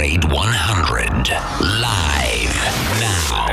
[0.00, 1.28] Upgrade 100
[1.60, 2.56] live
[3.00, 3.46] now.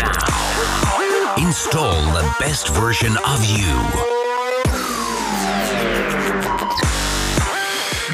[1.38, 3.78] Install the best version of you.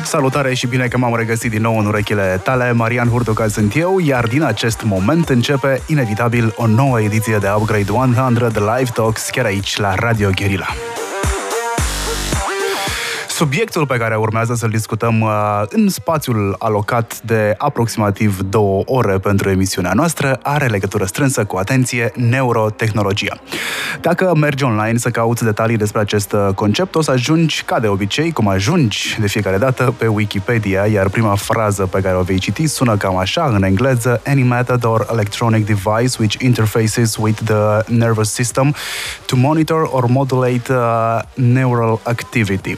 [0.04, 2.72] Salutare și bine că m-am regăsit din nou în urechile tale.
[2.72, 7.92] Marian Hurduca sunt eu, iar din acest moment începe inevitabil o nouă ediție de Upgrade
[7.92, 10.68] 100 Live Talks chiar aici la Radio Guerilla.
[13.36, 19.50] Subiectul pe care urmează să-l discutăm uh, în spațiul alocat de aproximativ două ore pentru
[19.50, 23.38] emisiunea noastră are legătură strânsă cu, atenție, neurotehnologia.
[24.02, 27.88] Dacă mergi online să cauți detalii despre acest uh, concept, o să ajungi, ca de
[27.88, 32.40] obicei, cum ajungi de fiecare dată, pe Wikipedia, iar prima frază pe care o vei
[32.40, 37.94] citi sună cam așa, în engleză, any method or electronic device which interfaces with the
[37.96, 38.76] nervous system
[39.26, 42.78] to monitor or modulate uh, neural activity.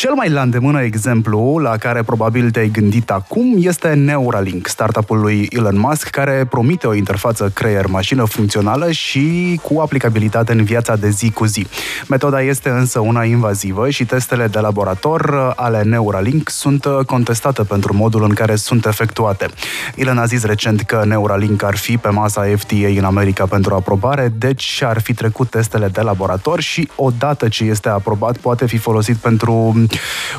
[0.00, 5.48] Cel mai la îndemână exemplu la care probabil te-ai gândit acum este Neuralink, startup-ul lui
[5.50, 11.30] Elon Musk, care promite o interfață creier-mașină funcțională și cu aplicabilitate în viața de zi
[11.30, 11.66] cu zi.
[12.08, 18.22] Metoda este însă una invazivă și testele de laborator ale Neuralink sunt contestate pentru modul
[18.22, 19.46] în care sunt efectuate.
[19.94, 24.32] Elon a zis recent că Neuralink ar fi pe masa FDA în America pentru aprobare,
[24.38, 29.16] deci ar fi trecut testele de laborator și odată ce este aprobat poate fi folosit
[29.16, 29.88] pentru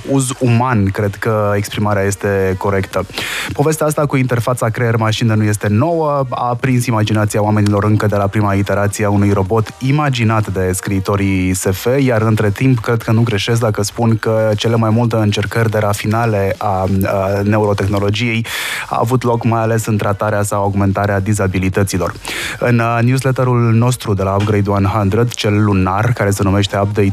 [0.09, 3.05] uz uman, cred că exprimarea este corectă.
[3.53, 8.27] Povestea asta cu interfața creier-mașină nu este nouă, a prins imaginația oamenilor încă de la
[8.27, 13.21] prima iterație a unui robot imaginat de scriitorii SF, iar între timp cred că nu
[13.21, 18.45] greșesc dacă spun că cele mai multe încercări de rafinale a, a neurotehnologiei
[18.89, 22.13] a avut loc mai ales în tratarea sau augmentarea dizabilităților.
[22.59, 27.11] În uh, newsletterul nostru de la Upgrade 100, cel lunar, care se numește Update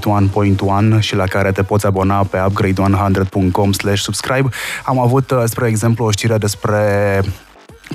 [0.94, 4.48] 1.1 și la care te poți abona pe upgrade100.com subscribe.
[4.84, 7.22] Am avut, uh, spre exemplu, o știre despre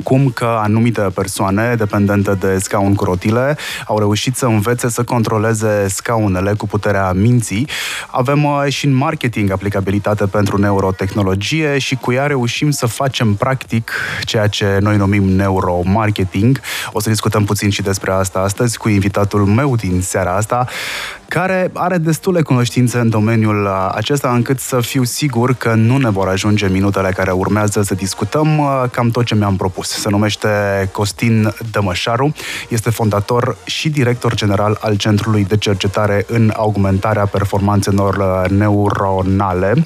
[0.03, 5.87] cum că anumite persoane dependente de scaun cu rotile au reușit să învețe să controleze
[5.87, 7.67] scaunele cu puterea minții.
[8.11, 13.91] Avem uh, și în marketing aplicabilitate pentru neurotehnologie și cu ea reușim să facem practic
[14.21, 16.59] ceea ce noi numim neuromarketing.
[16.91, 20.67] O să discutăm puțin și despre asta astăzi cu invitatul meu din seara asta,
[21.33, 26.09] care are destule cunoștințe în domeniul uh, acesta încât să fiu sigur că nu ne
[26.09, 29.89] vor ajunge minutele care urmează să discutăm uh, cam tot ce mi-am propus.
[29.89, 30.47] Se numește
[30.91, 32.33] Costin Dămășaru,
[32.69, 39.85] este fondator și director general al Centrului de Cercetare în Augmentarea Performanțelor uh, Neuronale.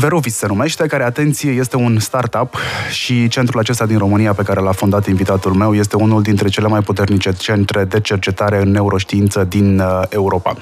[0.00, 2.56] Verovis se numește, care, atenție, este un startup
[2.90, 6.68] și centrul acesta din România pe care l-a fondat invitatul meu este unul dintre cele
[6.68, 10.54] mai puternice centre de cercetare în neuroștiință din uh, Europa.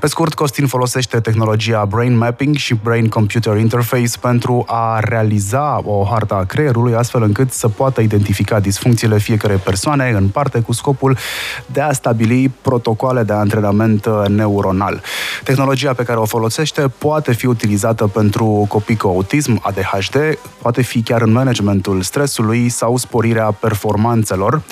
[0.00, 6.04] Pe scurt, Costin folosește tehnologia Brain Mapping și Brain Computer Interface pentru a realiza o
[6.10, 11.16] harta a creierului astfel încât să poată identifica disfuncțiile fiecare persoane în parte cu scopul
[11.66, 15.02] de a stabili protocoale de antrenament uh, neuronal.
[15.44, 21.02] Tehnologia pe care o folosește poate fi utilizată pentru copii cu autism, ADHD, poate fi
[21.02, 24.62] chiar în managementul stresului sau sporirea performanțelor.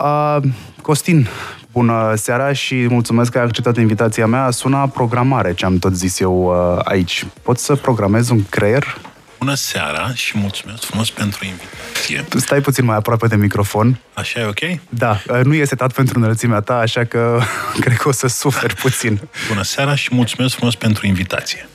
[0.00, 0.36] Uh,
[0.82, 1.28] Costin,
[1.72, 4.50] bună seara și mulțumesc că ai acceptat invitația mea.
[4.50, 7.26] Sună programare, ce am tot zis eu uh, aici.
[7.42, 8.96] Poți să programezi un creier?
[9.38, 12.24] Bună seara și mulțumesc frumos pentru invitație.
[12.28, 13.98] Tu stai puțin mai aproape de microfon.
[14.14, 14.80] Așa e ok?
[14.88, 17.40] Da, nu e setat pentru înălțimea ta, așa că
[17.80, 19.20] cred că o să suferi puțin.
[19.48, 21.68] Bună seara și mulțumesc frumos pentru invitație.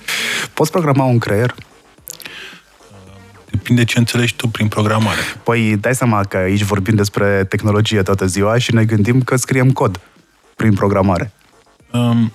[0.53, 1.55] Poți programa un creier?
[3.51, 5.19] Depinde ce înțelegi tu prin programare.
[5.43, 9.71] Păi dai seama că aici vorbim despre tehnologie toată ziua și ne gândim că scriem
[9.71, 9.99] cod
[10.55, 11.31] prin programare.
[11.91, 12.31] Um,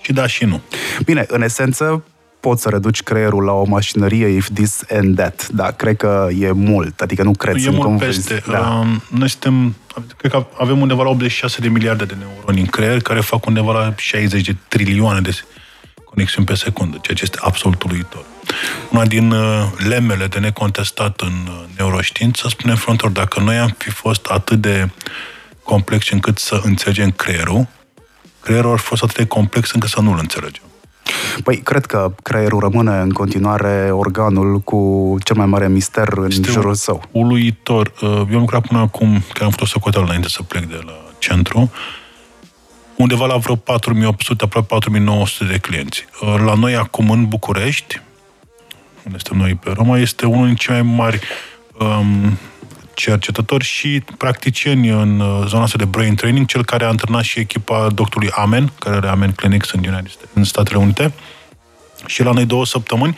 [0.00, 0.60] și da și nu.
[1.04, 2.04] Bine, în esență,
[2.40, 6.50] poți să reduci creierul la o mașinărie if this and that, dar cred că e
[6.50, 7.66] mult, adică nu cred.
[7.66, 8.42] E mult peste.
[8.46, 8.78] Da.
[8.80, 9.74] Um, noi suntem,
[10.16, 13.72] cred că avem undeva la 86 de miliarde de neuroni în creier, care fac undeva
[13.72, 15.38] la 60 de trilioane de
[16.04, 18.24] conexiuni pe secundă, ceea ce este absolut uluitor.
[18.90, 23.90] Una din uh, lemele de necontestat în uh, neuroștiință spune frontor, dacă noi am fi
[23.90, 24.90] fost atât de
[25.62, 27.66] complex încât să înțelegem creierul,
[28.40, 30.62] creierul ar fi fost atât de complex încât să nu-l înțelegem.
[31.44, 36.50] Păi, cred că creierul rămâne în continuare organul cu cel mai mare mister în este
[36.50, 37.02] jurul său.
[37.10, 37.92] uluitor.
[38.02, 40.80] Uh, eu am lucrat până acum, că am făcut o socoteală înainte să plec de
[40.86, 41.70] la centru,
[42.96, 46.04] undeva la vreo 4800, aproape 4900 de clienți.
[46.44, 48.00] La noi acum în București,
[49.04, 51.20] unde suntem noi pe Roma, este unul din cei mai mari
[51.78, 52.38] um,
[52.94, 57.38] cercetători și practicieni în uh, zona asta de brain training, cel care a antrenat și
[57.38, 61.12] echipa doctorului Amen, care are Amen Clinics în, United States, în Statele Unite.
[62.06, 63.16] Și la noi două săptămâni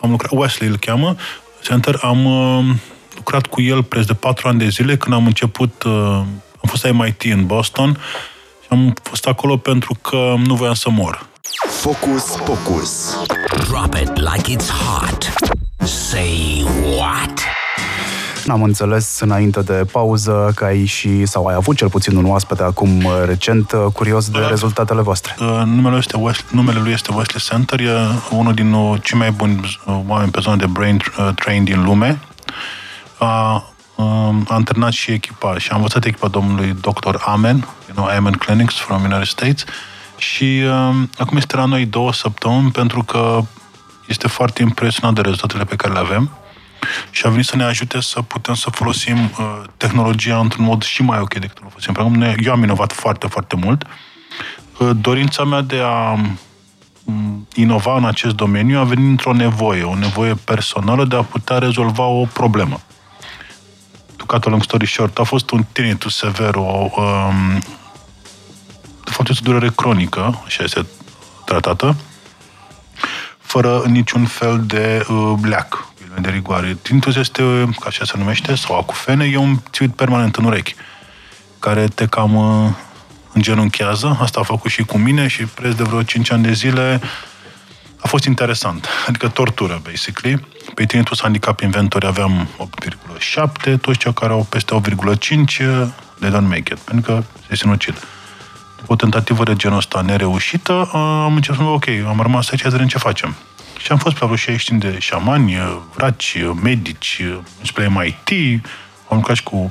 [0.00, 1.16] am lucrat, Wesley îl cheamă,
[1.62, 1.98] Center.
[2.02, 2.74] Am uh,
[3.16, 6.84] lucrat cu el preț de patru ani de zile când am început, uh, am fost
[6.84, 7.98] la MIT în Boston
[8.62, 11.26] și am fost acolo pentru că nu voiam să mor.
[11.68, 13.16] Focus Pocus.
[13.68, 15.32] Drop it like it's hot.
[15.86, 16.64] Say
[16.98, 17.42] what?
[18.48, 22.62] Am înțeles înainte de pauză că ai și, sau ai avut cel puțin un oaspete
[22.62, 24.48] acum uh, recent, uh, curios de Da.
[24.48, 25.34] rezultatele voastre.
[25.40, 27.90] Uh, Numele, este Wesley, numele lui este Wesley Center, e
[28.30, 31.84] unul din uh, cei mai buni uh, oameni pe zona de brain uh, train din
[31.84, 32.18] lume.
[33.18, 33.64] A,
[33.94, 37.14] um, a antrenat și echipa și a învățat echipa domnului Dr.
[37.24, 37.56] Amen,
[37.86, 39.64] you know, Amen Clinics from United States
[40.24, 43.40] și um, acum este la noi două săptămâni pentru că
[44.08, 46.30] este foarte impresionat de rezultatele pe care le avem
[47.10, 51.02] și a venit să ne ajute să putem să folosim uh, tehnologia într-un mod și
[51.02, 51.92] mai ok decât o folosim.
[51.92, 53.86] Pentru că noi- eu am inovat foarte, foarte mult.
[54.78, 56.12] Uh, dorința mea de a
[57.04, 61.58] m, inova în acest domeniu a venit într-o nevoie, o nevoie personală de a putea
[61.58, 62.80] rezolva o problemă.
[64.16, 67.83] To cut a long story short, a fost un tinnitus sever, o, um, de
[69.14, 70.86] fapt este o durere cronică, așa este
[71.44, 71.96] tratată,
[73.38, 75.88] fără niciun fel de uh, bleac,
[76.20, 76.78] de rigoare.
[76.82, 77.42] Tinnitus este,
[77.80, 80.74] ca așa se numește, sau acufene, e un țuit permanent în urechi,
[81.58, 82.70] care te cam uh,
[83.32, 84.18] îngenunchează.
[84.20, 87.00] Asta a făcut și cu mine și preț de vreo 5 ani de zile
[88.00, 88.88] a fost interesant.
[89.08, 90.46] Adică tortură, basically.
[90.74, 92.48] Pe tinnitus handicap inventori aveam
[93.66, 94.84] 8,7, toți cei care au peste 8,5
[96.20, 98.06] they don't make it, pentru că se sinucid.
[98.84, 102.60] După o tentativă de genul ăsta nereușită, am început să mă ok, am rămas aici
[102.60, 103.34] să vedem ce facem.
[103.78, 105.56] Și am fost pe vreo 65 de șamani,
[105.94, 107.22] vraci, medici,
[107.62, 108.60] spre MIT,
[109.08, 109.70] am lucrat și cu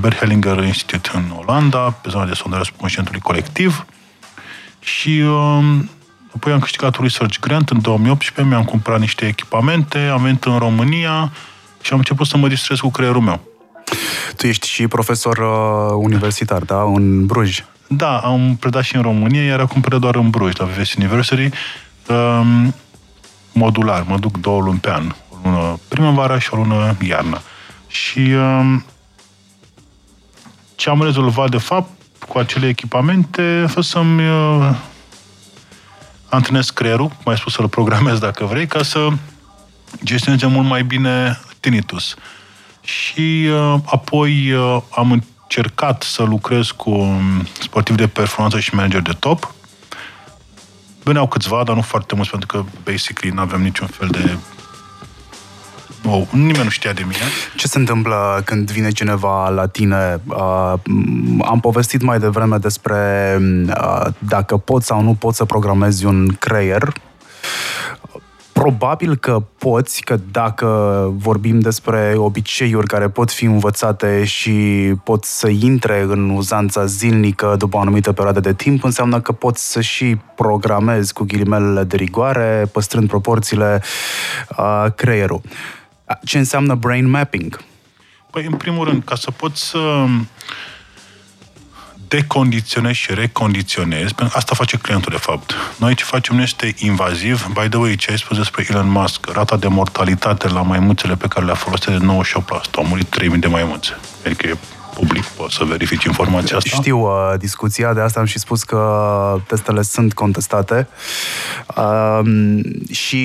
[0.00, 3.86] Bert Hellinger Institute în Olanda, pe zona de sondare a subconștientului colectiv.
[4.80, 5.90] Și um,
[6.34, 10.58] apoi am câștigat un research grant în 2018, mi-am cumpărat niște echipamente, am venit în
[10.58, 11.32] România
[11.80, 13.40] și am început să mă distrez cu creierul meu.
[14.36, 16.82] Tu ești și profesor uh, universitar, da?
[16.82, 17.64] În Bruj.
[17.88, 21.50] Da, am predat și în România, iar acum predau doar în Bruj, la VVS University,
[22.08, 22.74] um,
[23.52, 24.02] modular.
[24.02, 25.14] Mă duc două luni pe an.
[25.30, 27.40] O lună primăvara și o lună iarnă.
[27.86, 28.84] Și um,
[30.74, 31.90] ce am rezolvat, de fapt,
[32.28, 34.70] cu acele echipamente a fost să-mi uh,
[36.28, 39.08] antrenez creierul, cum ai spus, să-l programez dacă vrei, ca să
[40.04, 42.14] gestioneze mult mai bine tinnitus.
[42.80, 49.00] Și uh, apoi uh, am încercat să lucrez cu um, sportivi de performanță și manager
[49.00, 49.54] de top.
[51.02, 54.36] Veneau câțiva, dar nu foarte mulți, pentru că, basically, nu aveam niciun fel de...
[56.04, 57.22] Oh, nimeni nu știa de mine.
[57.56, 60.20] Ce se întâmplă când vine cineva la tine?
[60.24, 60.72] Uh,
[61.44, 63.36] am povestit mai devreme despre
[63.66, 66.92] uh, dacă poți sau nu poți să programezi un creier.
[68.58, 70.66] Probabil că poți, că dacă
[71.16, 74.52] vorbim despre obiceiuri care pot fi învățate și
[75.04, 79.70] pot să intre în uzanța zilnică după o anumită perioadă de timp, înseamnă că poți
[79.70, 83.82] să și programezi cu ghilimelele de rigoare, păstrând proporțiile
[84.58, 85.40] uh, creierul.
[86.24, 87.60] Ce înseamnă brain mapping?
[88.30, 90.04] Păi, în primul rând, ca să poți să
[92.08, 95.54] decondiționezi și recondiționezi, pentru că asta face clientul, de fapt.
[95.76, 97.46] Noi ce facem nu este invaziv.
[97.46, 101.26] By the way, ce ai spus despre Elon Musk, rata de mortalitate la maimuțele pe
[101.28, 102.70] care le-a folosit de 98%.
[102.74, 103.96] Au murit 3000 de maimuțe.
[104.24, 104.56] Adică e
[104.94, 106.76] public, poți să verifici informația asta.
[106.76, 110.88] Știu uh, discuția, de asta am și spus că testele sunt contestate.
[111.76, 112.20] Uh,
[112.90, 113.16] și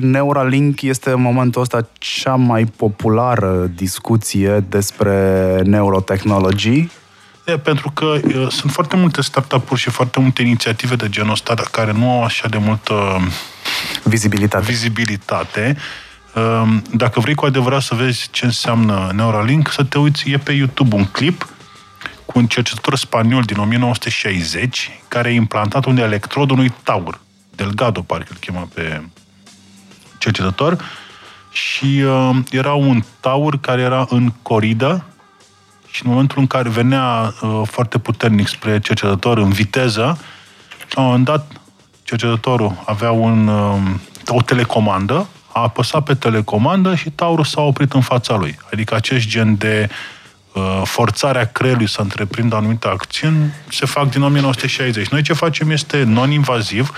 [0.00, 6.90] Neuralink este în momentul ăsta cea mai populară discuție despre neurotehnologii.
[7.44, 11.54] E, pentru că uh, sunt foarte multe startup-uri și foarte multe inițiative de genul ăsta
[11.54, 13.20] dar care nu au așa de multă
[14.04, 14.64] Vizibilitate.
[14.64, 15.76] vizibilitate.
[16.34, 20.52] Um, Dacă vrei cu adevărat să vezi ce înseamnă Neuralink, să te uiți, e pe
[20.52, 21.48] YouTube un clip
[22.24, 27.20] cu un cercetător spaniol din 1960 care a implantat un electrod unui taur.
[27.54, 29.02] Delgado, parcă îl chema pe
[30.18, 30.84] cercetător.
[31.50, 35.04] Și uh, era un taur care era în coridă
[35.90, 40.18] și în momentul în care venea uh, foarte puternic spre cercetător în viteză,
[40.90, 41.52] la un moment dat
[42.02, 43.78] cercetătorul avea un, uh,
[44.26, 48.58] o telecomandă, a apăsat pe telecomandă și taurul s-a oprit în fața lui.
[48.72, 49.88] Adică acest gen de
[50.52, 55.08] uh, forțarea creierului să întreprindă anumite acțiuni se fac din 1960.
[55.08, 56.92] Noi ce facem este non-invaziv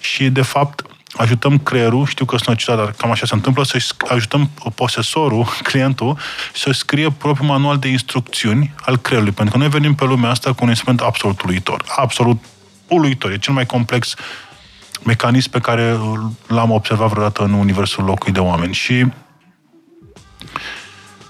[0.00, 3.78] și, de fapt, ajutăm creierul, știu că sunt citat, dar cam așa se întâmplă, să
[4.08, 6.18] ajutăm posesorul, clientul,
[6.54, 9.34] să scrie propriul manual de instrucțiuni al creierului.
[9.34, 11.84] Pentru că noi venim pe lumea asta cu un instrument absolut uluitor.
[11.96, 12.44] Absolut
[12.88, 13.30] uluitor.
[13.30, 14.14] E cel mai complex
[15.04, 15.98] mecanism pe care
[16.46, 18.74] l-am observat vreodată în universul locului de oameni.
[18.74, 19.06] Și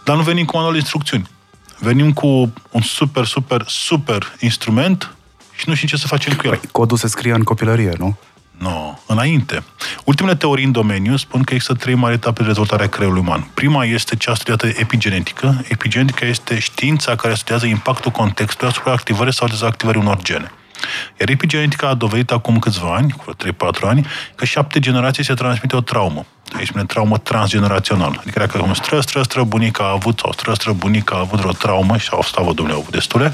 [0.05, 1.29] Dar nu venim cu manual de instrucțiuni.
[1.79, 5.15] Venim cu un super, super, super instrument
[5.57, 6.57] și nu știm ce să facem cu el.
[6.57, 8.17] Păi, codul se scrie în copilărie, nu?
[8.59, 9.63] Nu, no, înainte.
[10.05, 13.51] Ultimele teorii în domeniu spun că există trei mari etape de dezvoltare a creierului uman.
[13.55, 15.65] Prima este cea studiată epigenetică.
[15.69, 20.53] Epigenetica este știința care studiază impactul contextului asupra activării sau dezactivării unor gene.
[21.21, 25.77] Iar epigenetica a dovedit acum câțiva ani, cu 3-4 ani, că șapte generații se transmite
[25.77, 26.27] o traumă.
[26.57, 28.17] Aici spune traumă transgenerațională.
[28.21, 31.39] Adică dacă un stră, stră, stră, bunica a avut, sau stră, stră, bunica a avut
[31.39, 33.33] vreo traumă, și au stat, domnule, au avut destule,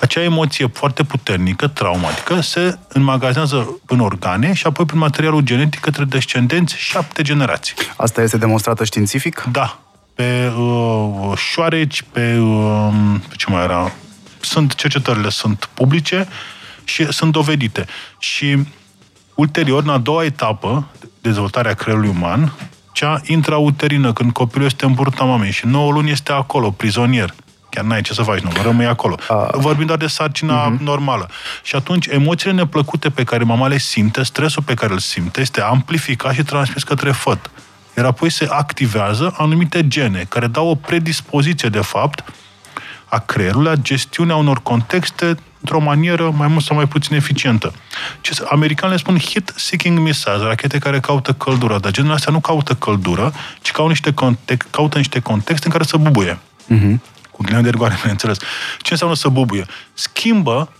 [0.00, 6.04] acea emoție foarte puternică, traumatică, se înmagazează în organe și apoi prin materialul genetic către
[6.04, 7.74] descendenți șapte generații.
[7.96, 9.44] Asta este demonstrată științific?
[9.52, 9.78] Da.
[10.14, 12.88] Pe uh, șoareci, pe, uh,
[13.28, 13.92] pe ce mai era?
[14.40, 16.28] Sunt, cercetările sunt publice
[16.84, 17.86] și sunt dovedite.
[18.18, 18.64] Și
[19.34, 20.86] ulterior, în a doua etapă,
[21.20, 22.52] dezvoltarea creierului uman,
[22.92, 27.34] cea intrauterină, când copilul este în burta mamei și 9 luni este acolo, prizonier.
[27.74, 29.16] Chiar n-ai ce să faci, nu, rămâi acolo.
[29.28, 29.50] A...
[29.52, 30.78] Vorbim doar de sarcina uh-huh.
[30.78, 31.28] normală.
[31.62, 35.60] Și atunci, emoțiile neplăcute pe care mama le simte, stresul pe care îl simte, este
[35.60, 37.50] amplificat și transmis către făt.
[37.96, 42.24] Iar apoi se activează anumite gene care dau o predispoziție, de fapt,
[43.04, 47.72] a creierului la gestiunea unor contexte într-o manieră mai mult sau mai puțin eficientă.
[48.20, 53.32] Ce, americanele spun hit-seeking missiles, rachete care caută căldură, dar genul astea nu caută căldură,
[53.62, 56.38] ci caută niște, context, caută niște contexte în care să bubuie.
[56.38, 57.10] Uh-huh.
[57.32, 58.38] Cu ghilimele de rigoare, bineînțeles.
[58.78, 59.66] Ce înseamnă să bubuie?
[59.92, 60.72] Schimbă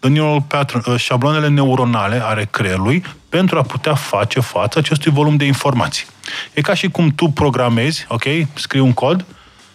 [0.00, 5.36] the neural pattern, uh, șabloanele neuronale ale creierului pentru a putea face față acestui volum
[5.36, 6.06] de informații.
[6.52, 9.24] E ca și cum tu programezi, ok, scrii un cod,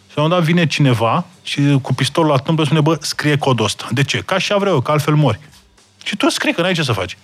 [0.09, 3.65] și la un dat vine cineva și cu pistolul la tâmplă spune, bă, scrie codul
[3.65, 3.87] ăsta.
[3.91, 4.17] De ce?
[4.17, 5.39] Ca și vreau eu, că altfel mori.
[6.03, 7.17] Și tu scrii, că n-ai ce să faci.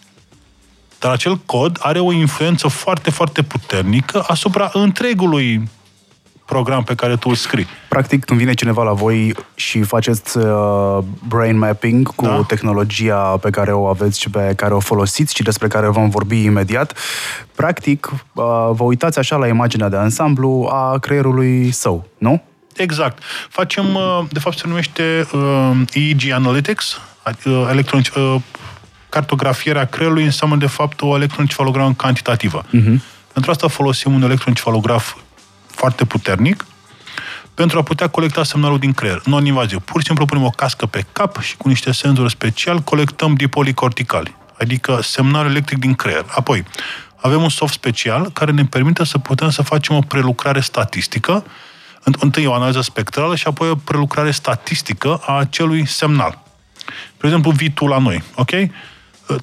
[1.00, 5.70] Dar acel cod are o influență foarte, foarte puternică asupra întregului
[6.48, 7.68] program pe care tu îl scrii.
[7.90, 12.44] Practic, când vine cineva la voi și faceți uh, brain mapping cu da?
[12.48, 16.44] tehnologia pe care o aveți și pe care o folosiți și despre care vom vorbi
[16.44, 16.98] imediat,
[17.56, 22.44] practic, uh, vă uitați așa la imaginea de ansamblu a creierului său, nu?
[22.76, 23.24] Exact.
[23.50, 27.00] Facem, uh, de fapt se numește uh, EEG Analytics,
[27.46, 28.36] uh, electronic, uh,
[29.10, 32.64] cartografierea creierului înseamnă de fapt o electroencefalogramă cantitativă.
[32.64, 32.98] Uh-huh.
[33.34, 35.16] Pentru asta folosim un electroencefalograf
[35.78, 36.66] foarte puternic
[37.54, 39.80] pentru a putea colecta semnalul din creier, non-invaziv.
[39.80, 43.74] Pur și simplu punem o cască pe cap și cu niște senzori special colectăm dipolii
[43.74, 46.26] corticali, adică semnal electric din creier.
[46.28, 46.64] Apoi,
[47.16, 51.46] avem un soft special care ne permite să putem să facem o prelucrare statistică
[52.04, 56.44] întâi o analiză spectrală și apoi o prelucrare statistică a acelui semnal.
[57.18, 58.52] De exemplu, vii tu la noi, ok?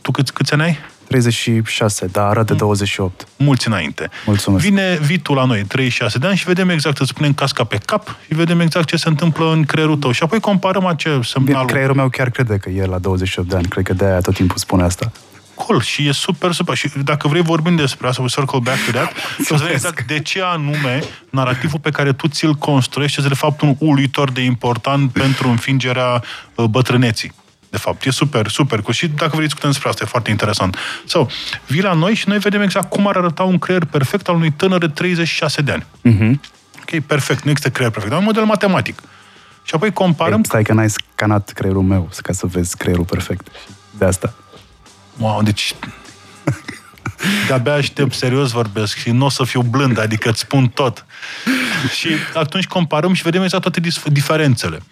[0.03, 0.79] Tu câți, câți ani ai?
[1.09, 3.27] 36, dar arată de 28.
[3.37, 4.11] Mulți înainte.
[4.27, 4.65] Mulțumesc.
[4.65, 8.17] Vine vitul la noi, 36 de ani, și vedem exact, îți punem casca pe cap
[8.27, 10.11] și vedem exact ce se întâmplă în creierul tău.
[10.11, 11.67] Și apoi comparăm acel semnal.
[11.67, 13.67] Creierul meu chiar crede că e la 28 de ani.
[13.67, 15.13] Cred că de-aia tot timpul spune asta
[15.55, 16.77] cool și e super, super.
[16.77, 19.13] Și dacă vrei vorbim despre asta, we circle back to that,
[19.45, 23.39] și o să exact de ce anume narativul pe care tu ți-l construiești este de
[23.39, 26.23] fapt un uluitor de important pentru înfingerea
[26.55, 27.33] uh, bătrâneții.
[27.75, 28.81] De fapt, e super, super.
[28.91, 30.77] Și dacă vrei discutăm despre asta, e foarte interesant.
[31.05, 34.29] Sau, so, vii la noi și noi vedem exact cum ar arăta un creier perfect
[34.29, 35.85] al unui tânăr de 36 de ani.
[35.85, 36.41] Uh-huh.
[36.81, 37.43] Ok, perfect.
[37.43, 39.03] Nu există creier perfect, dar un model matematic.
[39.63, 40.39] Și apoi comparăm...
[40.39, 43.47] Ei, stai că n-ai scanat creierul meu ca să vezi creierul perfect.
[43.99, 44.35] De asta.
[45.17, 45.75] Wow, deci
[47.47, 51.07] de-abia aștept, serios vorbesc și nu o să fiu blând, adică îți spun tot.
[51.99, 54.83] și atunci comparăm și vedem exact toate diferențele.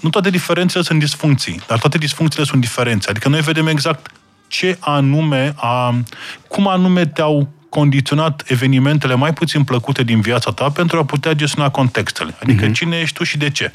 [0.00, 3.10] Nu toate diferențele sunt disfuncții, dar toate disfuncțiile sunt diferențe.
[3.10, 4.10] Adică noi vedem exact
[4.48, 5.94] ce anume, a,
[6.48, 11.70] cum anume te-au condiționat evenimentele mai puțin plăcute din viața ta pentru a putea gestiona
[11.70, 12.34] contextele.
[12.42, 12.72] Adică uh-huh.
[12.72, 13.72] cine ești tu și de ce.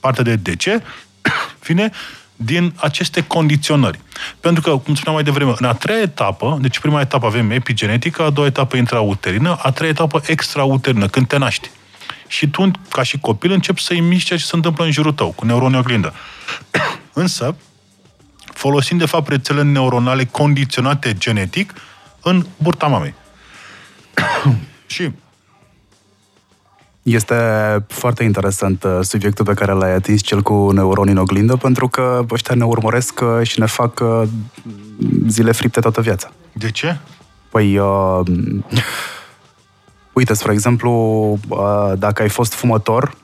[0.00, 0.82] Partea de de ce
[1.66, 1.90] vine
[2.36, 4.00] din aceste condiționări.
[4.40, 8.22] Pentru că, cum spuneam mai devreme, în a treia etapă, deci prima etapă avem epigenetică,
[8.22, 11.70] a doua etapă intrauterină, a treia etapă extrauterină, când te naști.
[12.32, 15.30] Și tu, ca și copil, începi să-i miști ceea ce se întâmplă în jurul tău,
[15.30, 16.12] cu neuroni oglindă.
[17.22, 17.56] Însă,
[18.44, 21.74] folosind, de fapt, rețele neuronale condiționate genetic
[22.22, 23.14] în burta mamei.
[24.86, 25.10] și
[27.02, 27.34] este
[27.88, 32.24] foarte interesant uh, subiectul pe care l-ai atins, cel cu neuroni în oglindă, pentru că
[32.30, 34.22] ăștia ne urmăresc uh, și ne fac uh,
[35.28, 36.32] zile fripte toată viața.
[36.52, 36.96] De ce?
[37.50, 38.20] Păi, uh,
[40.12, 40.90] uite, spre exemplu,
[41.48, 43.14] uh, dacă ai fost fumător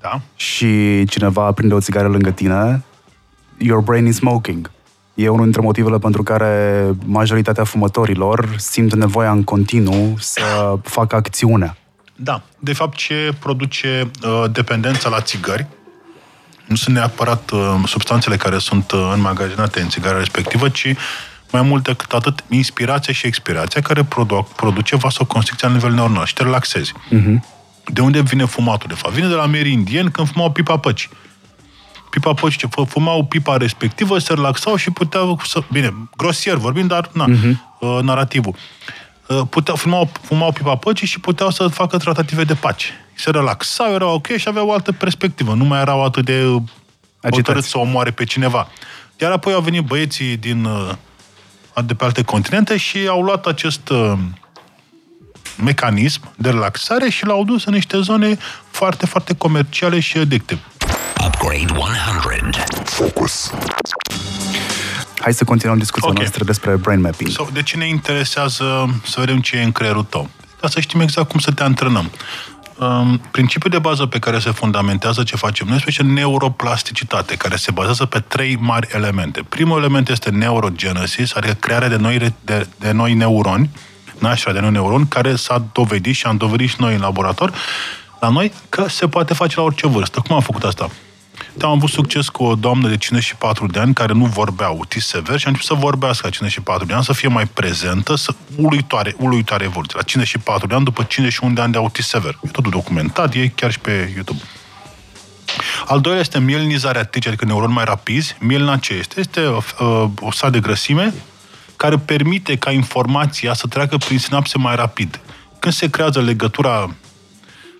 [0.00, 0.20] da.
[0.36, 2.84] și cineva aprinde o țigară lângă tine,
[3.58, 4.70] your brain is smoking.
[5.14, 11.76] E unul dintre motivele pentru care majoritatea fumătorilor simt nevoia în continuu să facă acțiunea
[12.16, 12.42] Da.
[12.58, 15.66] De fapt, ce produce uh, dependența la țigări
[16.66, 20.94] nu sunt neapărat uh, substanțele care sunt uh, înmagazinate în țigara respectivă, ci
[21.52, 26.34] mai mult decât atât inspirația și expirația care produ- produce vasoconstricția la nivel neuronal și
[26.34, 26.92] te relaxezi.
[26.92, 27.56] Uh-huh.
[27.84, 29.14] De unde vine fumatul, de fapt?
[29.14, 31.08] Vine de la meri indieni când fumau pipa păci.
[32.10, 32.56] Pipa păci,
[32.88, 35.62] fumau pipa respectivă, se relaxau și puteau să...
[35.72, 37.52] Bine, grosier vorbim, dar na, uh-huh.
[37.78, 38.54] uh, narativul.
[39.26, 42.86] Uh, puteau, fumau, fumau pipa păcii și puteau să facă tratative de pace.
[43.14, 45.54] Se relaxau, erau ok și aveau o altă perspectivă.
[45.54, 46.62] Nu mai erau atât de
[47.30, 48.68] hotărât să omoare pe cineva.
[49.20, 50.90] Iar apoi au venit băieții din, uh,
[51.82, 54.12] de pe alte continente și au luat acest uh,
[55.62, 58.38] mecanism de relaxare și l-au dus în niște zone
[58.70, 60.60] foarte, foarte comerciale și addictive.
[61.26, 62.64] Upgrade 100.
[62.84, 63.50] Focus.
[65.18, 66.22] Hai să continuăm discuția okay.
[66.22, 67.30] noastră despre brain mapping.
[67.30, 70.30] So, de ce ne interesează să vedem ce e în creierul tău?
[70.60, 72.10] Ca să știm exact cum să te antrenăm.
[72.80, 77.70] Um, principiul de bază pe care se fundamentează ce facem noi este neuroplasticitate, care se
[77.70, 79.42] bazează pe trei mari elemente.
[79.48, 83.70] Primul element este neurogenesis, adică crearea de noi, de, de noi neuroni,
[84.18, 87.52] nașterea de noi neuroni, care s-a dovedit și am dovedit și noi în laborator,
[88.20, 90.20] la noi, că se poate face la orice vârstă.
[90.26, 90.90] Cum am făcut asta?
[91.58, 95.08] Da, am avut succes cu o doamnă de 54 de ani care nu vorbea autist
[95.08, 98.34] sever și a început să vorbească la 54 de ani, să fie mai prezentă, să...
[98.56, 99.94] uluitoare, uluitoare evoluție.
[99.96, 102.38] La 54 de ani, după 51 de ani de autist sever.
[102.42, 104.40] E totul documentat, e chiar și pe YouTube.
[105.86, 108.36] Al doilea este mielinizarea ticii, adică neuroni mai rapizi.
[108.40, 109.20] Mielina ce este?
[109.20, 111.14] Este uh, o sal de grăsime
[111.76, 115.20] care permite ca informația să treacă prin sinapse mai rapid.
[115.58, 116.94] Când se creează legătura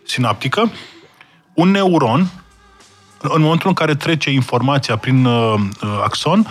[0.04, 0.72] sinaptică,
[1.54, 2.30] un neuron
[3.20, 6.46] în momentul în care trece informația prin uh, uh, axon,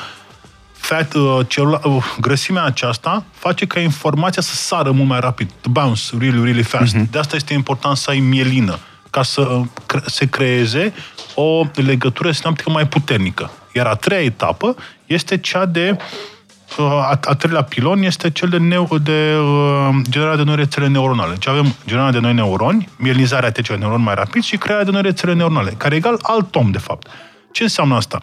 [0.71, 5.69] fat, uh, celula, uh, grăsimea aceasta face ca informația să sară mult mai rapid, to
[5.69, 6.95] bounce really, really fast.
[6.95, 7.09] Uh-huh.
[7.11, 10.93] De asta este important să ai mielină, ca să uh, cre- se creeze
[11.35, 13.51] o legătură sinaptică mai puternică.
[13.73, 14.75] Iar a treia etapă
[15.05, 16.01] este cea de uh,
[16.77, 21.33] a, a treilea pilon este cel de, neu, de uh, generarea de noi rețele neuronale.
[21.33, 25.01] Deci avem generarea de noi neuroni, mielizarea de neuroni mai rapid și crearea de noi
[25.01, 27.07] rețele neuronale, care e egal alt om, de fapt.
[27.51, 28.21] Ce înseamnă asta?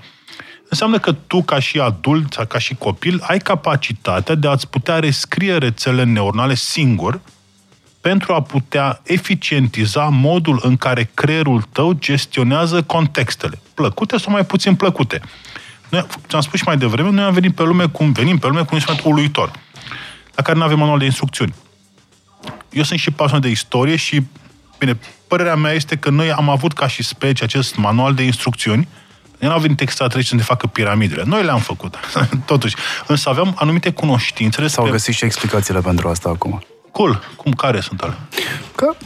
[0.69, 4.99] Înseamnă că tu, ca și adult sau ca și copil, ai capacitatea de a-ți putea
[4.99, 7.21] rescrie rețele neuronale singur
[8.01, 14.75] pentru a putea eficientiza modul în care creierul tău gestionează contextele, plăcute sau mai puțin
[14.75, 15.21] plăcute.
[15.95, 18.61] Noi, ți-am spus și mai devreme, noi am venit pe lume cum venim pe lume
[18.61, 19.51] cu un instrument uluitor,
[20.35, 21.55] la care nu avem manual de instrucțiuni.
[22.71, 24.23] Eu sunt și pasionat de istorie și,
[24.79, 28.89] bine, părerea mea este că noi am avut ca și specie acest manual de instrucțiuni,
[29.39, 31.23] noi nu au venit extraterestri să ne facă piramidele.
[31.27, 31.97] Noi le-am făcut,
[32.53, 32.75] totuși.
[33.07, 34.83] Însă aveam anumite cunoștințe despre...
[34.83, 36.63] S-au găsit și explicațiile pentru asta acum.
[36.93, 37.23] Cool.
[37.37, 38.15] Cum, care sunt ale?
[38.75, 38.97] Că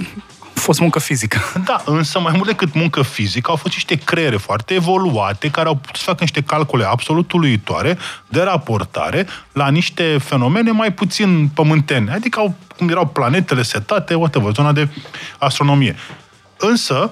[0.58, 1.38] fost muncă fizică.
[1.64, 5.74] Da, însă mai mult decât muncă fizică, au fost niște creiere foarte evoluate care au
[5.74, 12.12] putut să facă niște calcule absolut uluitoare de raportare la niște fenomene mai puțin pământene.
[12.12, 14.88] Adică au, cum erau planetele setate, whatever, zona de
[15.38, 15.96] astronomie.
[16.58, 17.10] Însă,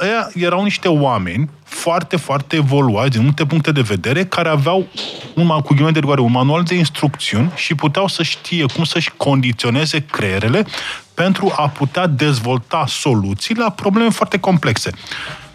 [0.00, 4.86] ăia erau niște oameni foarte, foarte evoluați din multe puncte de vedere, care aveau,
[5.34, 9.12] un, cu ghimele de rigoare, un manual de instrucțiuni și puteau să știe cum să-și
[9.16, 10.66] condiționeze creierele
[11.14, 14.90] pentru a putea dezvolta soluții la probleme foarte complexe.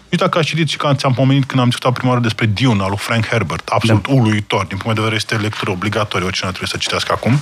[0.02, 2.82] Uite dacă ați citit și când ți-am pomenit când am discutat prima oară despre Dune
[2.82, 4.12] al lui Frank Herbert, absolut da.
[4.12, 7.40] uluitor, din punct de vedere este lectură obligatorie, oricine trebuie să citească acum.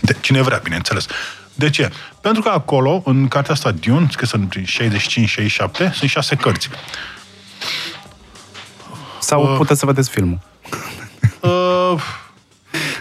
[0.00, 1.06] De, cine vrea, bineînțeles.
[1.54, 1.90] De ce?
[2.20, 6.68] Pentru că acolo, în cartea asta Dune, că sunt 65-67, sunt șase cărți.
[9.20, 10.38] Sau uh, puteți să vedeți filmul.
[11.40, 12.02] Uh,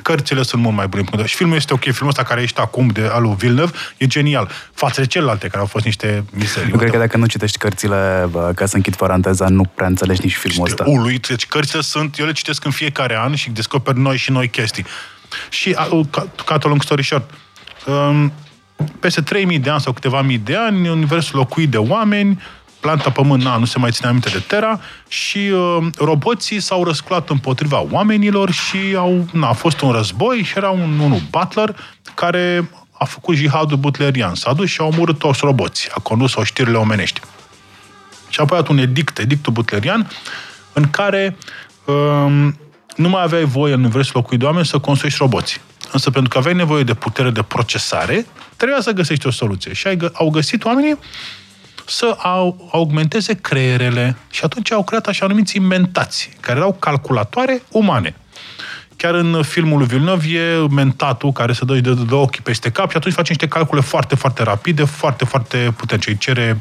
[0.01, 1.25] cărțile sunt mult mai bune.
[1.25, 1.81] Și filmul este ok.
[1.81, 4.49] Filmul ăsta care ești acum de al lui Villeneuve e genial.
[4.73, 6.71] Față de celelalte care au fost niște miserii.
[6.71, 10.35] Eu cred că dacă nu citești cărțile, ca să închid paranteza, nu prea înțelegi nici
[10.35, 10.83] filmul ăsta.
[10.87, 11.27] Uluit.
[11.27, 14.85] Deci cărțile sunt, eu le citesc în fiecare an și descoper noi și noi chestii.
[15.49, 15.75] Și,
[16.45, 17.37] cut a long story short, um,
[18.99, 22.41] peste 3000 de ani sau câteva mii de ani, universul locuit de oameni,
[22.79, 27.29] planta pământ, na, nu se mai ține aminte de Terra și uh, roboții s-au răsculat
[27.29, 31.75] împotriva oamenilor și au, na, a fost un război și era un, unul butler
[32.13, 34.35] care a făcut jihadul butlerian.
[34.35, 35.89] S-a dus și a omorât toți roboții.
[35.93, 37.19] A condus oștirile omenești.
[38.29, 40.09] Și apoi a un edict, edictul butlerian,
[40.73, 41.37] în care
[41.85, 42.57] um,
[42.95, 45.61] nu mai aveai voie în universul locuit de oameni să construiești roboți.
[45.93, 48.25] Însă pentru că aveai nevoie de putere de procesare,
[48.57, 49.73] trebuia să găsești o soluție.
[49.73, 50.97] Și au găsit oamenii
[51.85, 58.15] să au, augmenteze creierele și atunci au creat așa numiți inventați, care erau calculatoare umane.
[58.95, 62.89] Chiar în filmul lui Villeneuve e mentatul care se dă de, de ochii peste cap
[62.91, 66.09] și atunci face niște calcule foarte, foarte rapide, foarte, foarte puternice.
[66.09, 66.57] Îi cere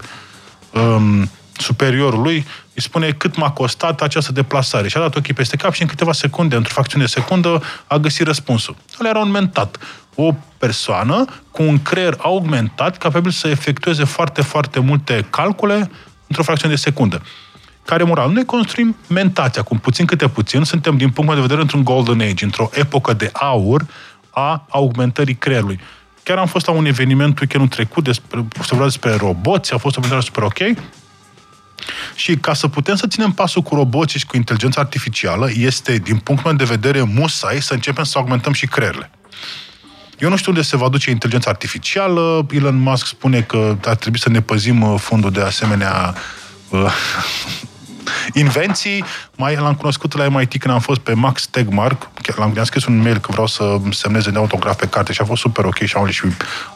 [0.73, 4.89] um, superiorul lui, îi spune cât m-a costat această deplasare.
[4.89, 7.97] Și a dat ochii peste cap și în câteva secunde, într-o fracțiune de secundă, a
[7.97, 8.77] găsit răspunsul.
[9.01, 9.79] Ăla era un mentat.
[10.15, 15.91] O persoană cu un creier augmentat capabil să efectueze foarte, foarte multe calcule
[16.27, 17.23] într-o fracțiune de secundă.
[17.85, 18.31] Care moral?
[18.31, 22.45] Noi construim mentați acum, puțin câte puțin, suntem din punct de vedere într-un golden age,
[22.45, 23.87] într-o epocă de aur
[24.31, 25.81] a augmentării creierului.
[26.23, 29.97] Chiar am fost la un eveniment weekendul trecut despre, să vorbea despre roboți, a fost
[29.97, 30.79] o prezentare super ok,
[32.15, 36.17] și ca să putem să ținem pasul cu roboții și cu inteligența artificială, este, din
[36.17, 39.11] punctul meu de vedere, musai să începem să augmentăm și creierile.
[40.19, 42.47] Eu nu știu unde se va duce inteligența artificială.
[42.51, 46.15] Elon Musk spune că ar trebui să ne păzim uh, fondul de asemenea
[46.69, 46.93] uh,
[48.33, 49.05] invenții.
[49.37, 52.11] Mai l-am cunoscut la MIT când am fost pe Max Tegmark.
[52.37, 55.25] L-am am scris un mail că vreau să semneze de autograf pe carte și a
[55.25, 56.23] fost super ok și am și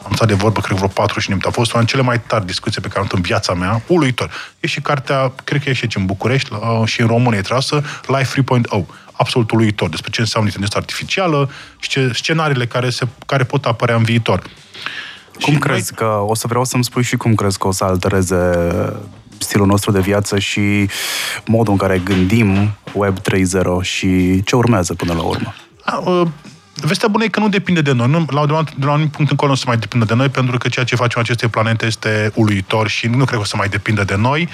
[0.03, 1.47] am stat de vorbă, cred vreo 4 și minute.
[1.47, 3.81] A fost una din cele mai tari discuții pe care am avut în viața mea.
[3.87, 4.31] Uluitor.
[4.59, 7.83] E și cartea, cred că e și în București uh, și în România e trasă,
[8.07, 8.85] Life 3.0
[9.17, 13.95] absolut uluitor despre ce înseamnă inteligența artificială și ce scenariile care, se, care pot apărea
[13.95, 14.41] în viitor.
[15.41, 16.09] Cum și crezi noi...
[16.09, 18.35] că, o să vreau să-mi spui și cum crezi că o să altereze
[19.39, 20.89] stilul nostru de viață și
[21.45, 25.53] modul în care gândim Web 3.0 și ce urmează până la urmă?
[25.83, 26.27] A, uh,
[26.81, 28.07] Vestea bună e că nu depinde de noi.
[28.07, 30.29] Nu, la, de, la, de la un punct încolo nu se mai depinde de noi,
[30.29, 33.55] pentru că ceea ce facem aceste planete este uluitor și nu cred că o să
[33.57, 34.49] mai depindă de noi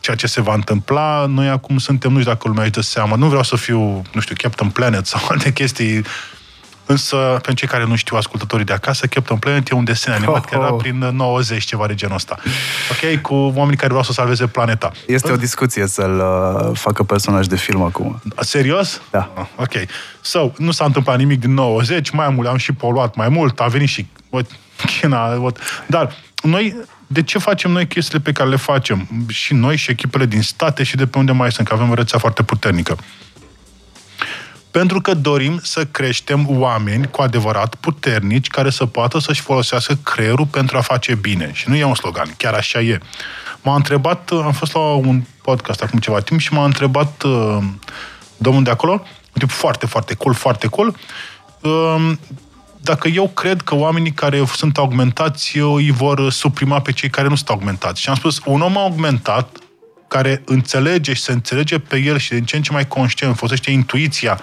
[0.00, 1.26] ceea ce se va întâmpla.
[1.28, 4.20] Noi acum suntem, nu știu dacă lumea își dă seama, nu vreau să fiu, nu
[4.20, 6.04] știu, Captain Planet sau alte chestii
[6.90, 10.34] Însă, pentru cei care nu știu ascultătorii de acasă, Captain Planet e un desen animat
[10.36, 10.50] oh, oh.
[10.50, 12.38] care era prin 90, ceva de genul ăsta.
[12.90, 13.20] Ok?
[13.20, 14.92] Cu oamenii care vreau să salveze planeta.
[15.06, 18.22] Este o discuție să-l uh, facă personaj de film acum.
[18.40, 19.00] Serios?
[19.10, 19.30] Da.
[19.34, 19.72] Ah, ok.
[20.20, 23.66] So, nu s-a întâmplat nimic din 90, mai mult, am și poluat mai mult, a
[23.66, 24.06] venit și
[25.00, 25.52] China,
[25.86, 26.76] dar noi
[27.06, 29.08] de ce facem noi chestiile pe care le facem?
[29.28, 31.94] Și noi și echipele din state și de pe unde mai sunt, că avem o
[31.94, 32.96] rețea foarte puternică.
[34.70, 40.46] Pentru că dorim să creștem oameni cu adevărat puternici care să poată să-și folosească creierul
[40.46, 41.50] pentru a face bine.
[41.52, 42.98] Și nu e un slogan, chiar așa e.
[43.62, 47.58] M-a întrebat, am fost la un podcast acum ceva timp și m-a întrebat uh,
[48.36, 50.96] domnul de acolo, un tip foarte, foarte cool, foarte cool,
[51.60, 52.12] uh,
[52.82, 57.34] dacă eu cred că oamenii care sunt augmentați îi vor suprima pe cei care nu
[57.34, 58.00] sunt augmentați.
[58.00, 59.58] Și am spus, un om augmentat
[60.10, 63.70] care înțelege și se înțelege pe el și din ce în ce mai conștient, folosește
[63.70, 64.40] intuiția,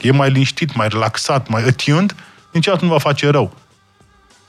[0.00, 2.14] e mai liniștit, mai relaxat, mai attuned,
[2.50, 3.56] niciodată nu va face rău.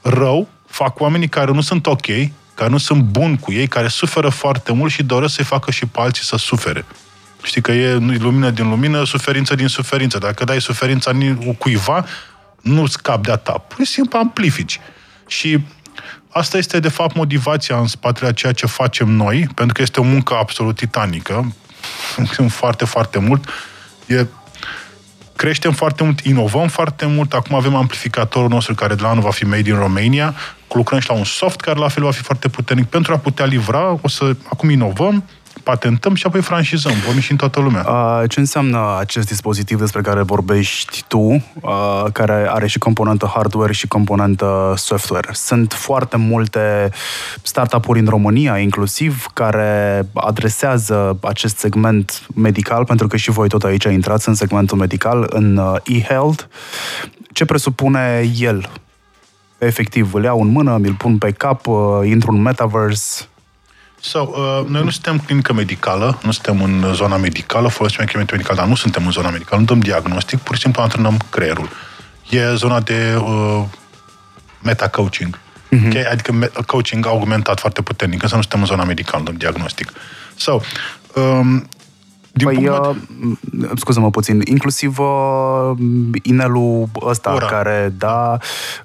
[0.02, 2.06] Rău fac oamenii care nu sunt ok,
[2.54, 5.86] care nu sunt buni cu ei, care suferă foarte mult și doresc să-i facă și
[5.86, 6.86] pe alții să sufere.
[7.44, 10.18] Știi că e lumină din lumină, suferință din suferință.
[10.18, 11.12] Dacă dai suferința
[11.58, 12.06] cuiva,
[12.62, 13.52] nu scap de-a ta.
[13.52, 14.80] Pur și simplu amplifici.
[15.28, 15.60] Și
[16.32, 20.00] asta este, de fapt, motivația în spatele a ceea ce facem noi, pentru că este
[20.00, 21.54] o muncă absolut titanică.
[22.34, 23.50] Sunt foarte, foarte mult.
[24.08, 24.26] E
[25.36, 27.34] creștem foarte mult, inovăm foarte mult.
[27.34, 30.36] Acum avem amplificatorul nostru care de la anul va fi made in Romania.
[30.74, 32.86] Lucrăm și la un soft care la fel va fi foarte puternic.
[32.86, 35.24] Pentru a putea livra, o să acum inovăm,
[35.64, 36.94] patentăm și apoi franșizăm.
[37.08, 37.86] Vom și în toată lumea.
[37.88, 43.74] Uh, ce înseamnă acest dispozitiv despre care vorbești tu, uh, care are și componentă hardware
[43.74, 45.30] și componentă software?
[45.34, 46.90] Sunt foarte multe
[47.42, 53.84] startup-uri în România, inclusiv, care adresează acest segment medical, pentru că și voi tot aici
[53.84, 56.44] intrați în segmentul medical, în uh, e-health.
[57.34, 58.70] Ce presupune el?
[59.58, 63.24] Efectiv, îl iau în mână, mi-l pun pe cap, uh, intru în metaverse,
[64.04, 68.60] So, uh, noi nu suntem clinică medicală, nu suntem în zona medicală, folosim echipamente medicale,
[68.60, 71.70] dar nu suntem în zona medicală, nu dăm diagnostic, pur și simplu antrenăm creierul.
[72.30, 73.64] E zona de uh,
[74.62, 75.38] meta-coaching.
[75.38, 75.88] Uh-huh.
[75.88, 76.04] Okay?
[76.04, 79.92] Adică coaching augmentat foarte puternic, însă nu suntem în zona medicală, nu dăm diagnostic.
[80.36, 80.60] So,
[81.16, 81.68] um,
[82.34, 82.96] din păi, uh,
[83.76, 85.72] scuză-mă puțin, inclusiv uh,
[86.24, 87.46] inelul ăsta Ora.
[87.46, 88.38] care, da,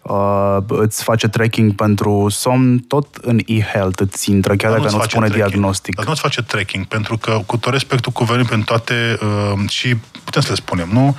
[0.03, 5.09] uh, îți face tracking pentru somn, tot în e-health îți intră, chiar Dar dacă nu-ți
[5.09, 5.51] spune tracking.
[5.51, 5.95] diagnostic.
[5.95, 9.19] Dar nu-ți face tracking, pentru că, cu tot respectul cuvenit pentru toate,
[9.55, 11.17] uh, și putem să le spunem, nu?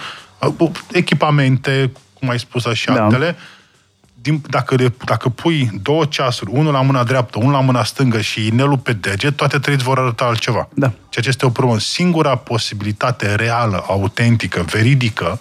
[0.57, 3.03] Uh, echipamente, cum ai spus așa, da.
[3.03, 3.35] altele,
[4.27, 8.21] din, dacă, le, dacă pui două ceasuri, unul la mâna dreaptă, unul la mâna stângă
[8.21, 10.67] și inelul pe deget, toate trei îți vor arăta altceva.
[10.73, 10.87] Da.
[10.87, 11.79] Ceea ce este o problemă.
[11.79, 15.39] Singura posibilitate reală, autentică, veridică,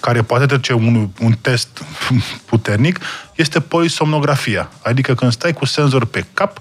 [0.00, 1.84] care poate trece un, un test
[2.50, 3.00] puternic,
[3.34, 4.70] este polisomnografia.
[4.82, 6.60] Adică când stai cu senzor pe cap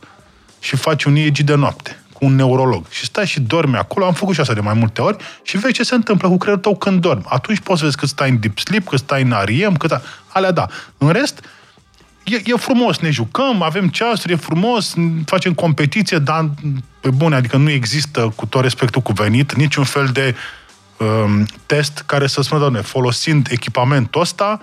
[0.60, 4.14] și faci un EEG de noapte cu un neurolog și stai și dormi acolo, am
[4.14, 6.76] făcut și asta de mai multe ori, și vezi ce se întâmplă cu creierul tău
[6.76, 7.24] când dormi.
[7.28, 10.02] Atunci poți să vezi că stai în deep sleep, că stai în REM, că da,
[10.34, 10.67] alea da.
[10.98, 11.44] În rest,
[12.24, 14.94] e, e frumos, ne jucăm, avem ceasuri, e frumos,
[15.26, 16.50] facem competiție, dar
[17.00, 20.36] pe bune, adică nu există, cu tot respectul cuvenit, niciun fel de
[20.98, 24.62] um, test care să spună, doamne, folosind echipamentul ăsta,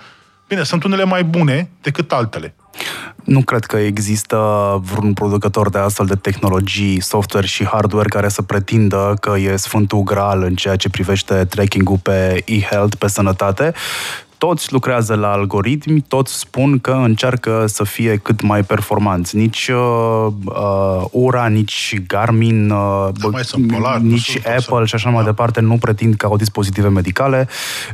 [0.48, 2.54] bine, sunt unele mai bune decât altele.
[3.24, 4.36] Nu cred că există
[4.82, 10.02] vreun producător de astfel de tehnologii, software și hardware care să pretindă că e sfântul
[10.02, 13.74] graal în ceea ce privește tracking-ul pe e-health, pe sănătate
[14.38, 19.36] toți lucrează la algoritmi, toți spun că încearcă să fie cât mai performanți.
[19.36, 23.08] Nici uh, uh, Ura, nici Garmin, uh,
[23.68, 25.14] polar, nici Apple și așa da.
[25.14, 27.48] mai departe nu pretind că au dispozitive medicale.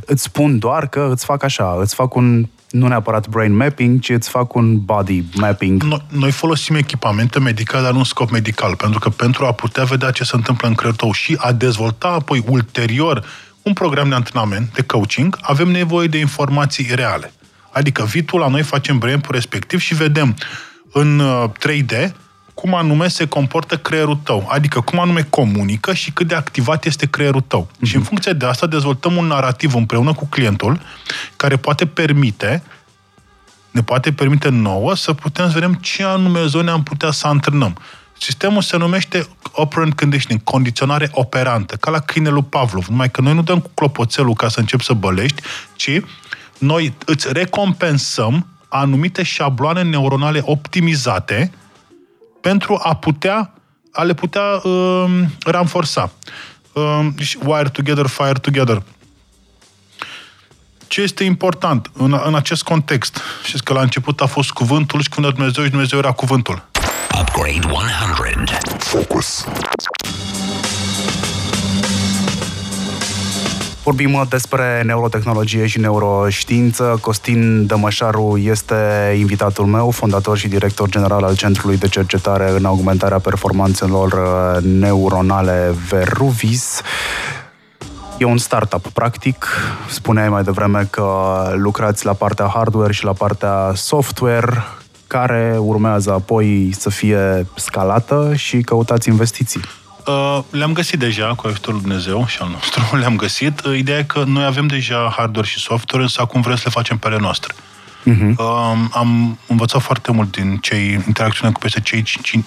[0.05, 4.09] Îți spun doar că îți fac așa, îți fac un nu neapărat brain mapping, ci
[4.09, 5.83] îți fac un body mapping.
[5.83, 9.83] Noi, noi folosim echipamente medicale, dar nu în scop medical, pentru că pentru a putea
[9.83, 13.25] vedea ce se întâmplă în creierul tău și a dezvolta apoi ulterior
[13.65, 17.33] un program de antrenament, de coaching, avem nevoie de informații reale.
[17.71, 20.35] Adică vitul la noi facem brain respectiv și vedem
[20.91, 21.21] în
[21.59, 22.09] 3D uh,
[22.53, 27.05] cum anume se comportă creierul tău, adică cum anume comunică și cât de activat este
[27.05, 27.67] creierul tău.
[27.67, 27.87] Mm-hmm.
[27.87, 30.79] Și în funcție de asta dezvoltăm un narativ împreună cu clientul
[31.35, 32.63] care poate permite
[33.71, 37.77] ne poate permite nouă să putem să vedem ce anume zone am putea să antrenăm.
[38.19, 42.85] Sistemul se numește operant conditioning, condiționare operantă, ca la câinele lui Pavlov.
[42.87, 45.41] Numai că noi nu dăm cu clopoțelul ca să începi să bălești,
[45.75, 46.01] ci
[46.57, 51.51] noi îți recompensăm anumite șabloane neuronale optimizate
[52.41, 53.55] pentru a putea
[53.95, 56.11] a le putea uh, ranforsa.
[56.73, 57.07] Uh,
[57.45, 58.83] wire together, fire together.
[60.87, 63.21] Ce este important în, în acest context?
[63.43, 66.65] Știți că la început a fost cuvântul și cuvântul Dumnezeu și Dumnezeu era cuvântul.
[67.19, 68.57] Upgrade 100.
[68.77, 69.45] Focus.
[73.83, 76.97] Vorbim despre neurotehnologie și neuroștiință.
[77.01, 78.75] Costin Dămășaru este
[79.17, 85.75] invitatul meu, fondator și director general al Centrului de Cercetare în augmentarea performanțelor uh, neuronale
[85.89, 86.81] Veruvis.
[88.17, 89.47] E un startup, practic.
[89.89, 91.07] Spuneai mai devreme că
[91.55, 94.63] lucrați la partea hardware și la partea software
[95.07, 99.61] care urmează apoi să fie scalată și căutați investiții?
[100.07, 102.83] Uh, le-am găsit deja cu ajutorul Dumnezeu și al nostru.
[103.01, 103.65] Le-am găsit.
[103.65, 106.71] Uh, ideea e că noi avem deja hardware și software, însă acum vrem să le
[106.71, 107.53] facem pe ale noastre.
[107.53, 108.35] Uh-huh.
[108.37, 112.39] Uh, am învățat foarte mult din cei interacțiune cu peste cei 5,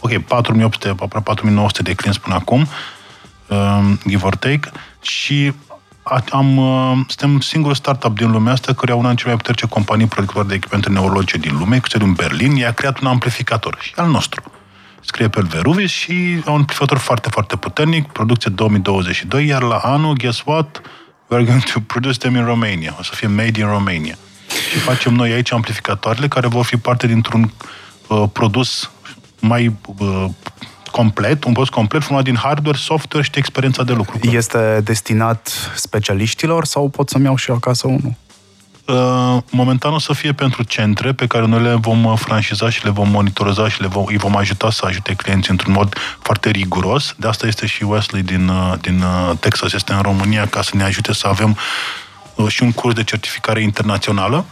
[0.00, 2.68] ok, 4800, aproape 4900 de clienți până acum,
[3.48, 4.70] uh, give or take,
[5.02, 5.52] și
[6.30, 10.06] am, uh, suntem singurul startup din lumea asta care una din cele mai puternice companii
[10.06, 14.10] producătoare de echipamente neurologice din lume, cu în Berlin, i-a creat un amplificator și al
[14.10, 14.42] nostru.
[15.00, 20.14] Scrie pe el Veruvis și un amplificator foarte, foarte puternic, producție 2022, iar la anul,
[20.14, 20.80] guess what?
[21.28, 22.96] We're going to produce them in Romania.
[22.98, 24.16] O să fie made in Romania.
[24.70, 27.50] Și facem noi aici amplificatoarele care vor fi parte dintr-un
[28.08, 28.90] uh, produs
[29.40, 30.24] mai uh,
[30.96, 34.18] complet, un post complet format din hardware, software și de experiența de lucru.
[34.22, 38.14] Este destinat specialiștilor sau pot să-mi iau și acasă unul?
[38.86, 42.84] Uh, momentan o să fie pentru centre pe care noi le vom uh, franșiza și
[42.84, 46.50] le vom monitoriza și le vom, îi vom ajuta să ajute clienții într-un mod foarte
[46.50, 47.14] riguros.
[47.16, 49.04] De asta este și Wesley din, uh, din
[49.40, 51.56] Texas, este în România, ca să ne ajute să avem
[52.48, 54.44] și un curs de certificare internațională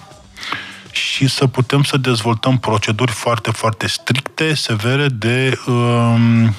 [0.95, 6.55] și să putem să dezvoltăm proceduri foarte, foarte stricte, severe de um,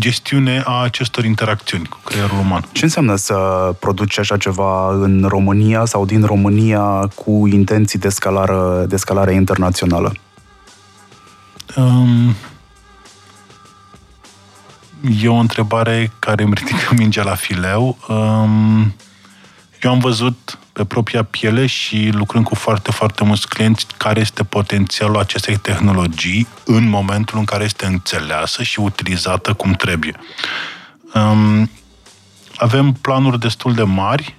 [0.00, 2.68] gestiune a acestor interacțiuni cu creierul uman.
[2.72, 3.34] Ce înseamnă să
[3.80, 10.12] produci așa ceva în România sau din România cu intenții de scalare, de scalare internațională?
[11.76, 12.34] Um,
[15.20, 17.98] e o întrebare care îmi ridică mingea la fileu.
[18.08, 18.94] Um,
[19.82, 24.44] eu am văzut pe propria piele și lucrând cu foarte, foarte mulți clienți care este
[24.44, 30.16] potențialul acestei tehnologii în momentul în care este înțeleasă și utilizată cum trebuie.
[31.14, 31.70] Um,
[32.56, 34.34] avem planuri destul de mari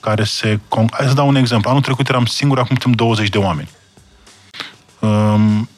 [0.00, 0.60] care se...
[0.90, 1.70] Hai să dau un exemplu.
[1.70, 3.70] Anul trecut eram singur, acum suntem 20 de oameni.
[4.98, 5.68] Um,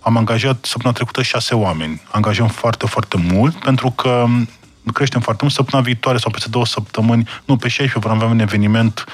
[0.00, 2.02] am angajat săptămâna trecută șase oameni.
[2.10, 4.26] Angajăm foarte, foarte mult pentru că
[4.92, 5.54] creștem foarte mult.
[5.54, 9.04] Săptămâna viitoare sau peste două săptămâni, nu, pe 16 vom avea un eveniment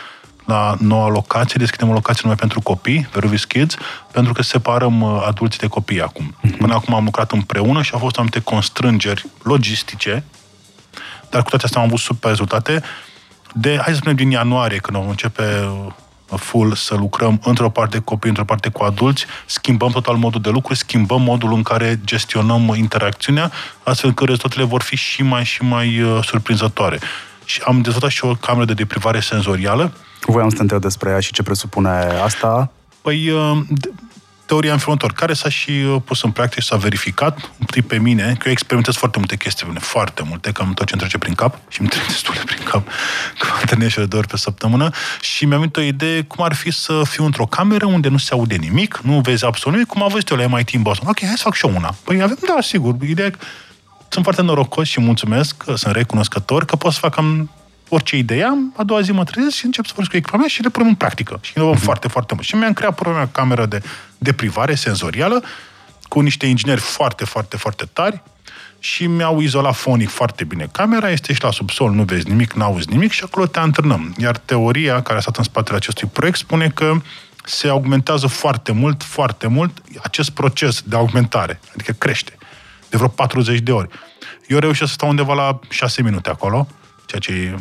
[0.45, 3.75] la noua locație, deschidem o locație numai pentru copii, Veruvis Kids,
[4.11, 6.35] pentru că separăm uh, adulții de copii acum.
[6.35, 6.57] Uh-huh.
[6.59, 10.25] Până acum am lucrat împreună și au fost anumite constrângeri logistice,
[11.31, 12.83] dar cu toate astea am avut super rezultate.
[13.55, 15.93] De, hai să spunem, din ianuarie, când vom începe uh,
[16.39, 20.51] full să lucrăm într-o parte cu copii, într-o parte cu adulți, schimbăm total modul de
[20.51, 23.53] lucru, schimbăm modul în care gestionăm interacțiunea,
[23.83, 26.99] astfel că rezultatele vor fi și mai și mai uh, surprinzătoare.
[27.53, 29.93] Și am dezvoltat și o cameră de deprivare senzorială.
[30.21, 31.88] Voiam să te întreb despre ea și ce presupune
[32.25, 32.71] asta.
[33.03, 33.59] Păi, uh,
[34.47, 38.23] teoria în felul care s-a și uh, pus în practică, s-a verificat, întâi pe mine,
[38.23, 41.35] că eu experimentez foarte multe chestii, bine, foarte multe, cam tot ce îmi trece prin
[41.35, 42.87] cap și îmi trece destul de prin cap,
[43.38, 46.71] că mă întâlnesc de ori pe săptămână și mi-am venit o idee cum ar fi
[46.71, 50.09] să fiu într-o cameră unde nu se aude nimic, nu vezi absolut nimic, cum am
[50.09, 51.09] văzut eu la MIT în Boston.
[51.09, 51.95] Ok, hai să fac și eu una.
[52.05, 53.31] Păi avem, da, sigur, ideea
[54.12, 57.51] sunt foarte norocos și mulțumesc, sunt recunoscător că pot să fac am
[57.88, 60.48] orice idee am, a doua zi mă trezesc și încep să vorbesc cu echipa mea
[60.48, 61.38] și le punem în practică.
[61.40, 61.83] Și inovăm uh-huh.
[61.83, 62.46] foarte, foarte mult.
[62.46, 63.83] Și mi-am creat propria mea cameră de,
[64.18, 65.42] de privare senzorială
[66.09, 68.22] cu niște ingineri foarte, foarte, foarte tari
[68.79, 72.64] și mi-au izolat fonic foarte bine camera, este și la subsol, nu vezi nimic, nu
[72.64, 74.14] auzi nimic și acolo te antrenăm.
[74.18, 76.94] Iar teoria care a stat în spatele acestui proiect spune că
[77.44, 82.37] se augmentează foarte mult, foarte mult acest proces de augmentare, adică crește
[82.93, 83.89] de vreo 40 de ori.
[84.47, 86.67] Eu reușesc să stau undeva la 6 minute acolo,
[87.07, 87.59] ceea ce e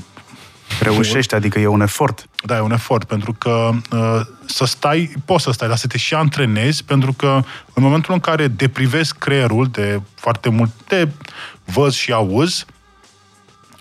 [0.80, 2.26] Reușești, adică e un efort.
[2.46, 5.98] Da, e un efort, pentru că uh, să stai, poți să stai, dar să te
[5.98, 7.42] și antrenezi, pentru că
[7.74, 11.14] în momentul în care deprivezi creierul de foarte multe
[11.66, 12.66] văz și auz,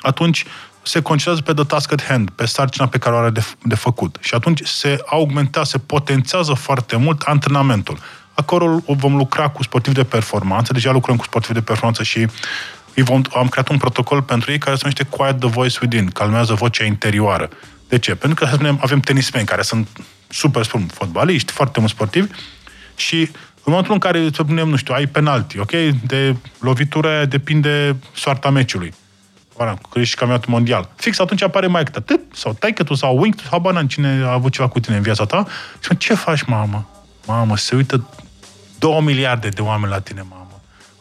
[0.00, 0.44] atunci
[0.82, 3.74] se concentrează pe the task at hand, pe sarcina pe care o are de, de
[3.74, 4.16] făcut.
[4.20, 7.98] Și atunci se augmentează, se potențează foarte mult antrenamentul.
[8.40, 12.18] Acolo vom lucra cu sportivi de performanță, deja lucrăm cu sportivi de performanță și
[12.94, 16.06] îi vom, am creat un protocol pentru ei care se numește Quiet the Voice Within,
[16.06, 17.48] calmează vocea interioară.
[17.88, 18.14] De ce?
[18.14, 19.88] Pentru că, să spunem, avem tenismeni care sunt
[20.28, 22.26] super, spun, fotbaliști, foarte mulți sportivi
[22.94, 23.16] și
[23.54, 25.72] în momentul în care, să spunem, nu știu, ai penalti, ok?
[26.06, 28.94] De lovitură depinde soarta meciului.
[29.54, 30.88] Voilà, că ești campionatul mondial.
[30.96, 34.52] Fix atunci apare mai câte sau tai tu sau wing sau banan, cine a avut
[34.52, 35.46] ceva cu tine în viața ta.
[35.46, 36.88] Și spune, ce faci, mamă?
[37.26, 38.08] Mamă, se uită
[38.80, 40.44] două miliarde de oameni la tine, mamă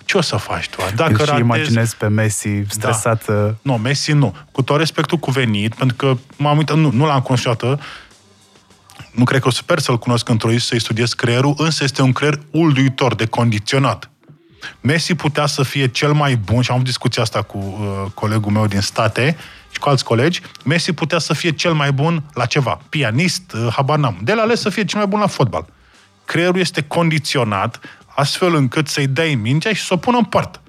[0.10, 0.78] ce o să faci tu?
[0.96, 1.40] Dacă și ratezi...
[1.40, 3.26] imaginezi pe Messi stresat...
[3.26, 3.56] Da.
[3.62, 4.36] Nu, Messi nu.
[4.52, 7.80] Cu tot respectul cuvenit, pentru că m-am uitat, nu, nu l-am cunoscut
[9.12, 12.12] nu cred că o sper să-l cunosc într-o zi, să-i studiez creierul, însă este un
[12.12, 14.10] creier uluitor, de condiționat.
[14.82, 18.52] Messi putea să fie cel mai bun, și am avut discuția asta cu uh, colegul
[18.52, 19.38] meu din state
[19.72, 23.68] și cu alți colegi, Messi putea să fie cel mai bun la ceva, pianist, uh,
[23.76, 24.18] habar n-am.
[24.22, 25.66] De la ales să fie cel mai bun la fotbal.
[26.30, 27.80] Creierul este condiționat
[28.16, 30.62] astfel încât să-i dai mingea și să o pună în poartă.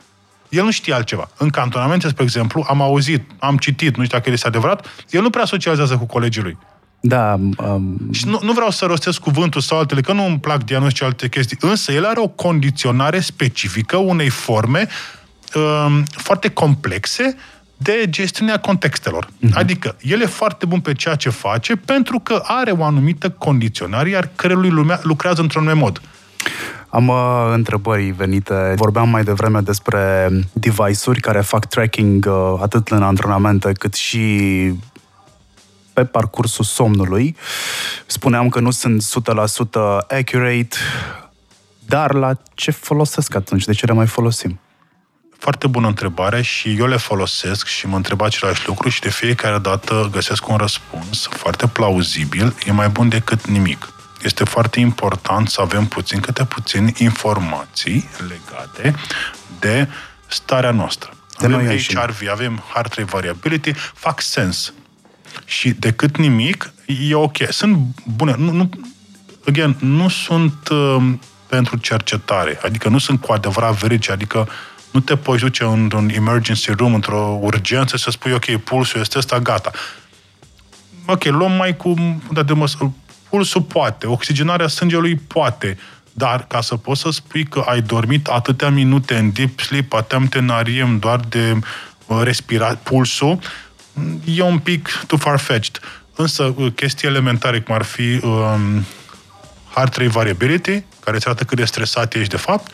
[0.48, 1.30] El nu știe altceva.
[1.36, 5.30] În cantonamente, spre exemplu, am auzit, am citit, nu știu dacă este adevărat, el nu
[5.30, 6.58] prea socializează cu colegii lui.
[7.00, 7.38] Da.
[7.56, 8.08] Um...
[8.12, 11.10] Și nu, nu vreau să rostesc cuvântul sau altele, că nu îmi plac diagnostice și
[11.10, 14.88] alte chestii, însă el are o condiționare specifică unei forme
[15.54, 17.36] um, foarte complexe
[17.82, 19.26] de gestiunea contextelor.
[19.26, 19.52] Uh-huh.
[19.52, 24.08] Adică, el e foarte bun pe ceea ce face pentru că are o anumită condiționare,
[24.08, 26.00] iar creierul lui lucrează într-un anumit mod.
[26.88, 28.74] Am uh, întrebări venite.
[28.76, 34.28] Vorbeam mai devreme despre device-uri care fac tracking uh, atât în antrenamente cât și
[35.92, 37.36] pe parcursul somnului.
[38.06, 39.06] Spuneam că nu sunt 100%
[40.08, 40.76] accurate,
[41.86, 43.64] dar la ce folosesc atunci?
[43.64, 44.60] De ce le mai folosim?
[45.40, 49.58] Foarte bună întrebare și eu le folosesc și mă întreb același lucru și de fiecare
[49.58, 53.88] dată găsesc un răspuns foarte plauzibil, e mai bun decât nimic
[54.22, 58.94] este foarte important să avem puțin câte puțin informații legate
[59.58, 59.88] de
[60.26, 61.10] starea noastră.
[61.38, 64.72] De avem HRV, avem Heart Rate Variability, fac sens.
[65.44, 66.72] Și decât nimic,
[67.08, 67.36] e ok.
[67.48, 67.78] Sunt
[68.16, 68.34] bune.
[68.38, 68.70] Nu, nu,
[69.46, 71.12] again, nu sunt uh,
[71.46, 74.48] pentru cercetare, adică nu sunt cu adevărat verici, adică
[74.90, 79.38] nu te poți duce într-un emergency room, într-o urgență să spui, ok, pulsul este ăsta,
[79.38, 79.70] gata.
[81.06, 81.94] Ok, luăm mai cu
[82.32, 82.76] da, de măs-
[83.28, 85.78] pulsul poate, oxigenarea sângelui poate,
[86.12, 90.26] dar ca să poți să spui că ai dormit atâtea minute în deep sleep, atem
[90.26, 91.58] tenariem doar de
[92.06, 93.38] uh, respirat pulsul,
[94.24, 95.80] e un pic too far-fetched.
[96.16, 98.84] Însă uh, chestii elementare, cum ar fi um,
[99.74, 102.70] heart rate variability, care îți arată cât de stresat ești de fapt,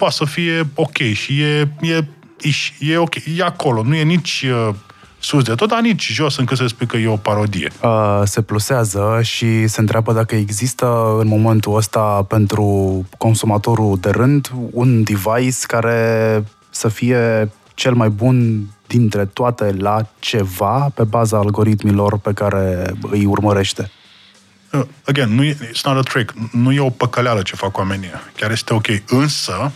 [0.00, 2.04] poate să fie ok și e, e,
[2.40, 4.74] e, e ok, e acolo, nu e nici uh,
[5.18, 7.70] sus de tot, dar nici jos încât să spui că e o parodie.
[7.82, 12.64] Uh, se plusează și se întreabă dacă există în momentul ăsta pentru
[13.18, 20.90] consumatorul de rând un device care să fie cel mai bun dintre toate la ceva
[20.94, 23.90] pe baza algoritmilor pe care îi urmărește.
[24.72, 26.34] Uh, again, nu e, it's not a trick.
[26.52, 28.10] Nu e o păcăleală ce fac oamenii.
[28.36, 28.86] Chiar este ok.
[29.06, 29.72] Însă,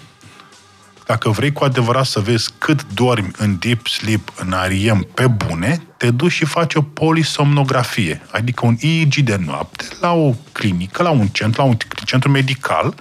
[1.07, 5.83] Dacă vrei cu adevărat să vezi cât dormi în deep sleep, în REM pe bune,
[5.97, 11.11] te duci și faci o polisomnografie, adică un EEG de noapte la o clinică, la
[11.11, 12.95] un centru, la un centru medical,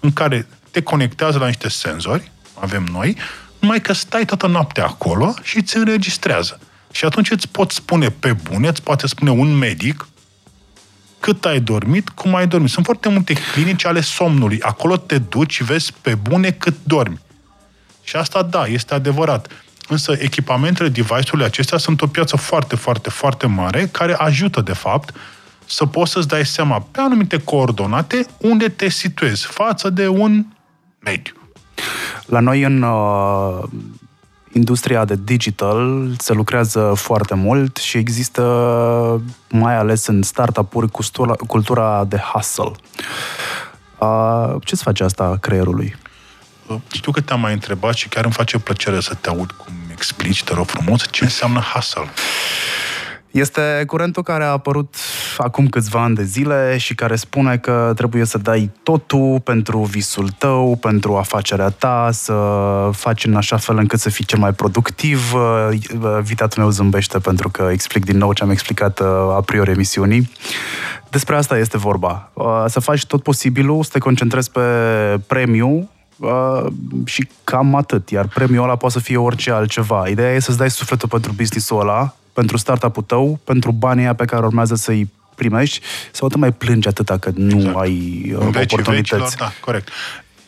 [0.00, 3.16] în care te conectează la niște senzori, avem noi,
[3.58, 6.60] numai că stai toată noaptea acolo și îți înregistrează.
[6.90, 10.06] Și atunci îți pot spune pe bune, îți poate spune un medic
[11.20, 12.70] cât ai dormit, cum ai dormit.
[12.70, 14.60] Sunt foarte multe clinici ale somnului.
[14.60, 17.20] Acolo te duci și vezi pe bune cât dormi.
[18.02, 19.48] Și asta, da, este adevărat.
[19.88, 25.14] Însă echipamentele, device-urile acestea sunt o piață foarte, foarte, foarte mare care ajută, de fapt,
[25.66, 30.44] să poți să-ți dai seama pe anumite coordonate unde te situezi față de un
[30.98, 31.34] mediu.
[32.26, 33.62] La noi în uh,
[34.52, 38.42] industria de digital se lucrează foarte mult și există,
[39.50, 42.72] mai ales în startup-uri, cultura, cultura de hustle.
[43.98, 45.96] Uh, ce-ți face asta creierului?
[46.92, 50.44] Știu că te-am mai întrebat și chiar îmi face plăcere să te aud cum explici,
[50.44, 52.08] te rog frumos, ce înseamnă hustle.
[53.30, 54.94] Este curentul care a apărut
[55.36, 60.28] acum câțiva ani de zile și care spune că trebuie să dai totul pentru visul
[60.28, 62.34] tău, pentru afacerea ta, să
[62.92, 65.32] faci în așa fel încât să fii cel mai productiv.
[66.22, 70.30] Vitatul meu zâmbește pentru că explic din nou ce am explicat uh, a priori emisiunii.
[71.10, 72.30] Despre asta este vorba.
[72.32, 74.60] Uh, să faci tot posibilul, să te concentrezi pe
[75.26, 75.90] premiu,
[76.22, 76.66] Uh,
[77.04, 78.10] și cam atât.
[78.10, 80.08] Iar premiul ăla poate să fie orice altceva.
[80.08, 84.46] Ideea e să-ți dai sufletul pentru business-ul ăla, pentru startup-ul tău, pentru banii pe care
[84.46, 85.80] urmează să-i primești,
[86.12, 87.76] sau te mai plângi atâta că nu exact.
[87.76, 88.90] ai uh, oportunități.
[88.90, 89.88] Vecilor, da, corect.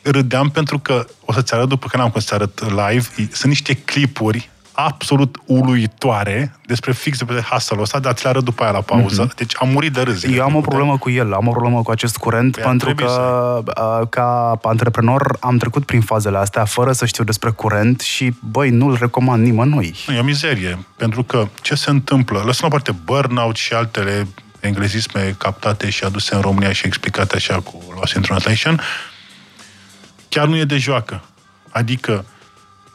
[0.02, 4.50] Râdeam pentru că, o să-ți arăt după când am să arăt live, sunt niște clipuri
[4.74, 8.80] absolut uluitoare despre fix de pe hustle ăsta, dar ți le arăt după aia la
[8.80, 9.26] pauză.
[9.26, 9.36] Mm-hmm.
[9.36, 10.22] Deci am murit de râs.
[10.22, 13.06] Eu am o problemă cu el, am o problemă cu acest curent, păi pentru că
[13.06, 14.06] să...
[14.08, 18.96] ca antreprenor am trecut prin fazele astea fără să știu despre curent și, băi, nu-l
[19.00, 19.94] recomand nimănui.
[20.06, 22.42] Nu, e o mizerie, pentru că ce se întâmplă?
[22.44, 24.26] Lăsăm la parte burnout și altele
[24.60, 28.80] englezisme captate și aduse în România și explicate așa cu lost in translation,
[30.28, 31.22] chiar nu e de joacă.
[31.70, 32.24] Adică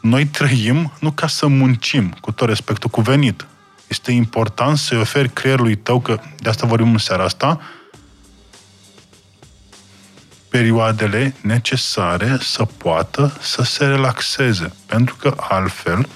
[0.00, 3.46] noi trăim nu ca să muncim, cu tot respectul cuvenit.
[3.88, 7.60] Este important să-i oferi creierului tău, că de asta vorbim în seara asta,
[10.48, 14.72] perioadele necesare să poată să se relaxeze.
[14.86, 16.08] Pentru că altfel,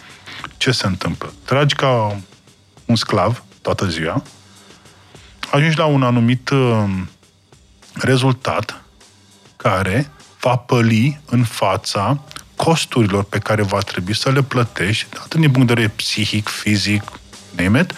[0.57, 1.33] ce se întâmplă?
[1.45, 2.21] Tragi ca
[2.85, 4.23] un sclav toată ziua,
[5.51, 6.85] ajungi la un anumit uh,
[7.95, 8.83] rezultat
[9.57, 10.11] care
[10.41, 12.21] va păli în fața
[12.65, 17.03] costurilor pe care va trebui să le plătești, atât din punct de vedere psihic, fizic,
[17.57, 17.93] name it,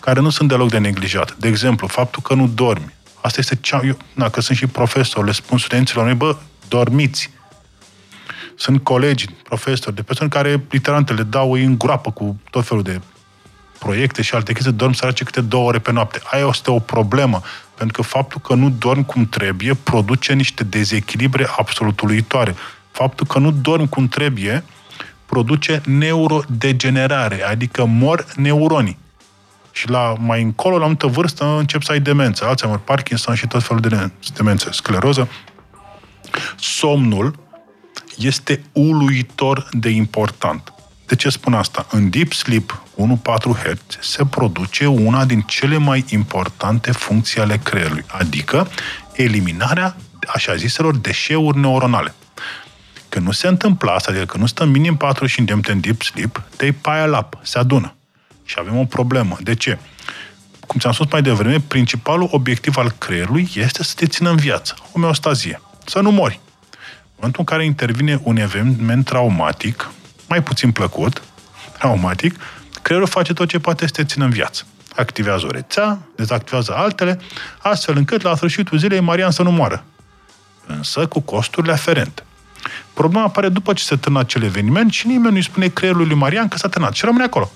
[0.00, 1.36] care nu sunt deloc de neglijat.
[1.36, 2.94] De exemplu, faptul că nu dormi.
[3.20, 3.80] Asta este cea...
[3.84, 6.36] Eu, dacă sunt și profesor, le spun studenților mei, bă,
[6.68, 7.30] dormiți.
[8.56, 13.00] Sunt colegi, profesori, de persoane care literalmente le dau în groapă cu tot felul de
[13.78, 16.20] proiecte și alte chestii, dorm sărace câte două ore pe noapte.
[16.30, 17.42] Aia este o problemă,
[17.74, 22.54] pentru că faptul că nu dormi cum trebuie produce niște dezechilibre absolut uluitoare
[22.92, 24.64] faptul că nu dormi cum trebuie
[25.26, 28.98] produce neurodegenerare, adică mor neuronii.
[29.70, 33.62] Și la mai încolo, la multă vârstă, încep să ai demență, Alzheimer, Parkinson și tot
[33.62, 35.28] felul de demențe, scleroză.
[36.58, 37.38] Somnul
[38.16, 40.72] este uluitor de important.
[41.06, 41.86] De ce spun asta?
[41.90, 48.04] În Deep Sleep 1.4 Hz se produce una din cele mai importante funcții ale creierului,
[48.06, 48.68] adică
[49.12, 49.96] eliminarea
[50.34, 52.14] așa ziselor deșeuri neuronale.
[53.12, 56.02] Când nu se întâmplă asta, adică când nu stăm minim 4 și îndemn în deep
[56.02, 57.94] sleep, te pile up, se adună.
[58.44, 59.36] Și avem o problemă.
[59.40, 59.78] De ce?
[60.66, 64.76] Cum ți-am spus mai devreme, principalul obiectiv al creierului este să te țină în viață.
[64.92, 65.60] Homeostazie.
[65.86, 66.40] Să nu mori.
[66.42, 69.90] În momentul în care intervine un eveniment traumatic,
[70.28, 71.22] mai puțin plăcut,
[71.78, 72.40] traumatic,
[72.82, 74.66] creierul face tot ce poate să te țină în viață.
[74.96, 77.20] Activează o rețea, dezactivează altele,
[77.58, 79.84] astfel încât la sfârșitul zilei Marian să nu moară.
[80.66, 82.22] Însă cu costurile aferente.
[82.94, 86.48] Problema apare după ce se târnă acel eveniment și nimeni nu-i spune creierul lui Marian
[86.48, 87.50] că s-a târnat și rămâne acolo.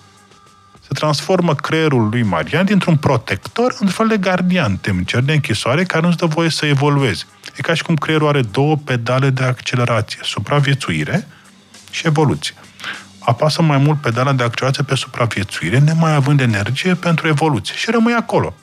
[0.80, 6.06] Se transformă creierul lui Marian dintr-un protector într-un fel de gardian, temnicer de închisoare care
[6.06, 7.26] nu-ți dă voie să evoluezi.
[7.56, 11.28] E ca și cum creierul are două pedale de accelerație, supraviețuire
[11.90, 12.54] și evoluție.
[13.18, 18.12] Apasă mai mult pedala de accelerație pe supraviețuire, nemai având energie pentru evoluție și rămâi
[18.12, 18.54] acolo.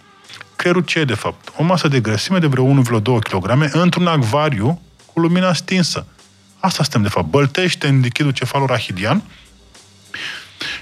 [0.55, 1.53] Creierul ce e, de fapt?
[1.57, 4.81] O masă de grăsime de vreo 1,2 kg într-un acvariu
[5.13, 6.05] cu lumina stinsă.
[6.65, 7.27] Asta suntem, de fapt.
[7.27, 9.23] Băltește în lichidul cefalorahidian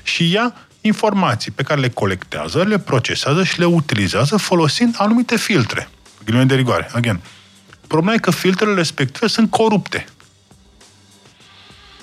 [0.04, 5.90] și ia informații pe care le colectează, le procesează și le utilizează folosind anumite filtre.
[6.24, 6.90] Ghilimele de rigoare.
[6.94, 7.20] Again.
[7.88, 10.06] Problema e că filtrele respective sunt corupte.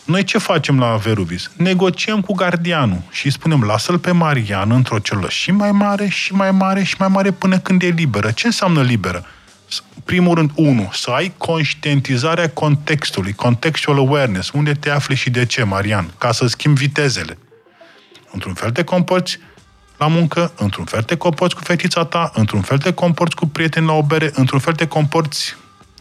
[0.04, 1.50] Noi ce facem la Veruvis?
[1.56, 6.32] Negociem cu gardianul și îi spunem, lasă-l pe Marian într-o celulă și mai mare, și
[6.32, 8.30] mai mare, și mai mare până când e liberă.
[8.30, 9.26] Ce înseamnă liberă?
[10.04, 15.62] Primul rând, unu, să ai conștientizarea contextului, contextual awareness, unde te afli și de ce,
[15.62, 17.38] Marian, ca să schimbi vitezele.
[18.32, 19.38] Într-un fel te comporți
[19.96, 23.86] la muncă, într-un fel te comporți cu fetița ta, într-un fel te comporți cu prieteni
[23.86, 25.56] la o bere, într-un fel te comporți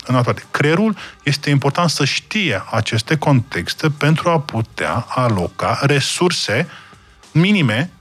[0.06, 0.44] în toate.
[0.52, 6.68] Creierul este important să știe aceste contexte pentru a putea aloca resurse
[7.32, 7.92] minime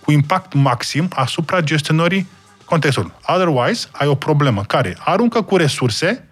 [0.00, 2.26] cu impact maxim asupra gestionării
[2.74, 3.12] contextului.
[3.26, 6.28] Otherwise, ai o problemă care aruncă cu resurse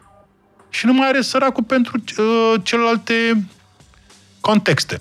[0.71, 3.47] și nu mai are săracul pentru uh, celelalte
[4.41, 5.01] contexte.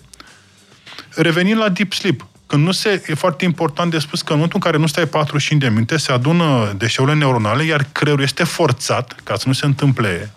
[1.15, 4.59] Revenind la deep sleep, când nu se, e foarte important de spus că în momentul
[4.63, 9.15] în care nu stai 45 de minute, se adună deșeurile neuronale, iar creierul este forțat,
[9.23, 10.31] ca să nu se întâmple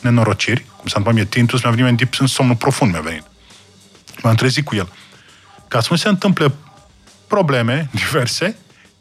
[0.00, 3.24] nenorociri, cum s-a întâmplat mie tintus, mi-a venit în somnul profund, mi-a venit.
[4.22, 4.88] M-am trezit cu el.
[5.68, 6.52] Ca să nu se întâmple
[7.26, 8.56] probleme diverse,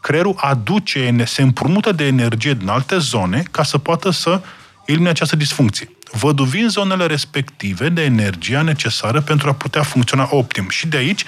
[0.07, 4.41] creierul aduce, se împrumută de energie din alte zone ca să poată să
[4.85, 10.69] elimine această disfuncție văduvind zonele respective de energia necesară pentru a putea funcționa optim.
[10.69, 11.23] Și de aici,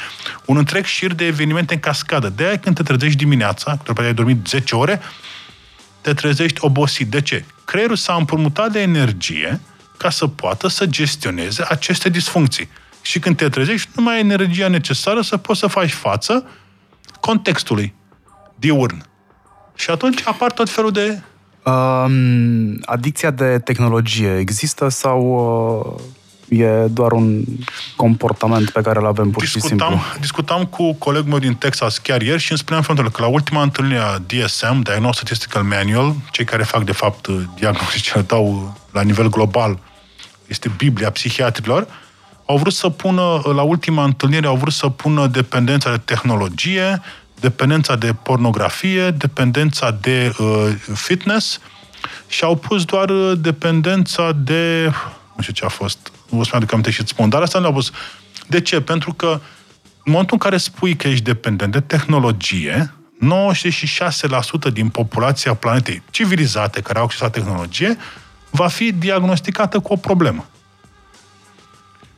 [0.46, 2.30] un întreg șir de evenimente în cascadă.
[2.30, 5.02] De aia când te trezești dimineața, după ai dormit 10 ore,
[6.02, 7.08] te trezești obosit.
[7.08, 7.46] De ce?
[7.66, 9.60] Creierul s-a împrumutat de energie
[9.98, 12.70] ca să poată să gestioneze aceste disfuncții.
[13.02, 16.46] Și când te trezești, nu mai ai energia necesară să poți să faci față
[17.20, 17.98] contextului
[18.60, 19.04] diurn.
[19.76, 21.22] Și atunci apar tot felul de
[21.64, 25.22] Um, adicția de tehnologie există sau
[26.50, 27.44] uh, e doar un
[27.96, 30.20] comportament pe care îl avem pur discutam, și simplu?
[30.20, 33.62] Discutam cu colegul meu din Texas chiar ieri și îmi spuneam faptul că la ultima
[33.62, 39.30] întâlnire a DSM, Diagnostic Statistical Manual, cei care fac de fapt diagnosticele dau la nivel
[39.30, 39.80] global,
[40.48, 41.88] este Biblia psihiatrilor,
[42.46, 47.02] au vrut să pună, la ultima întâlnire, au vrut să pună dependența de tehnologie,
[47.40, 51.60] dependența de pornografie, dependența de uh, fitness
[52.28, 54.92] și au pus doar uh, dependența de...
[55.36, 57.60] Nu știu ce a fost, nu o să-mi aduc aminte și îți spun, dar asta
[57.60, 57.92] le-au pus.
[58.48, 58.82] De ce?
[58.82, 59.28] Pentru că
[60.04, 62.94] în momentul în care spui că ești dependent de tehnologie,
[64.70, 67.98] 96% din populația planetei civilizate care au acces la tehnologie
[68.50, 70.50] va fi diagnosticată cu o problemă.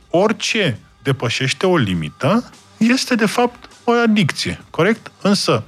[0.09, 5.11] Orice depășește o limită este, de fapt, o adicție, corect?
[5.21, 5.63] Însă,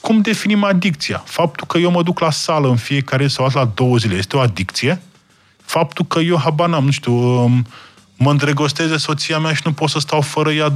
[0.00, 1.22] cum definim adicția?
[1.26, 4.40] Faptul că eu mă duc la sală în fiecare sau la două zile este o
[4.40, 5.02] adicție?
[5.62, 7.66] Faptul că eu, habar n-am, nu știu, um,
[8.16, 10.72] mă îndrăgostez de soția mea și nu pot să stau fără ea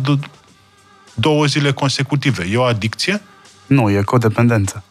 [1.15, 2.49] două zile consecutive.
[2.51, 3.23] E o adicție?
[3.67, 4.85] Nu, e codependență.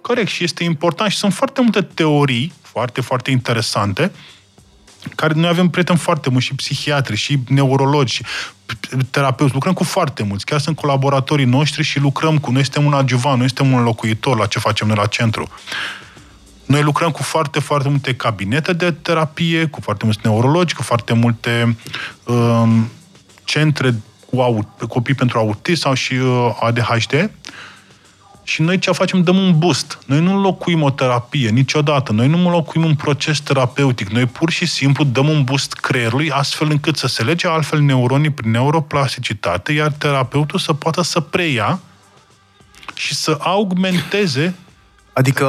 [0.00, 4.12] Corect, și este important și sunt foarte multe teorii foarte, foarte interesante
[5.14, 8.24] care noi avem prieteni foarte mulți, și psihiatri, și neurologi, și
[9.10, 12.92] terapeuți, lucrăm cu foarte mulți, chiar sunt colaboratorii noștri și lucrăm cu, noi suntem un
[12.92, 15.48] adjuvant, noi suntem un locuitor la ce facem noi la centru.
[16.66, 21.12] Noi lucrăm cu foarte, foarte multe cabinete de terapie, cu foarte mulți neurologi, cu foarte
[21.12, 21.76] multe
[22.24, 22.90] um,
[23.44, 23.94] centre
[24.30, 27.30] cu aut- copii pentru autism sau și uh, ADHD
[28.52, 29.22] și noi ce facem?
[29.22, 29.98] Dăm un boost.
[30.06, 32.12] Noi nu înlocuim o terapie niciodată.
[32.12, 34.08] Noi nu înlocuim un proces terapeutic.
[34.08, 38.30] Noi pur și simplu dăm un boost creierului astfel încât să se lege altfel neuronii
[38.30, 41.80] prin neuroplasticitate, iar terapeutul să poată să preia
[42.94, 44.54] și să augmenteze
[45.12, 45.46] Adică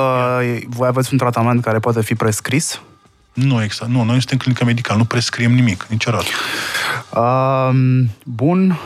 [0.67, 2.81] voi aveți un tratament care poate fi prescris?
[3.33, 3.91] Nu, exact.
[3.91, 6.25] Nu, noi suntem clinică medicală, nu prescriem nimic, niciodată.
[7.19, 8.79] Um, bun.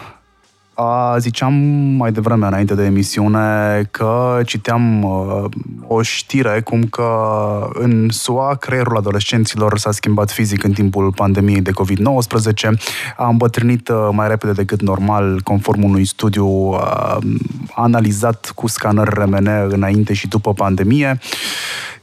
[0.80, 1.54] A, ziceam
[1.98, 5.44] mai devreme, înainte de emisiune, că citeam uh,
[5.88, 7.10] o știre cum că
[7.74, 12.80] în SUA creierul adolescenților s-a schimbat fizic în timpul pandemiei de COVID-19,
[13.18, 17.18] a îmbătrânit uh, mai repede decât normal, conform unui studiu uh,
[17.76, 21.20] analizat cu scanări RMN înainte și după pandemie.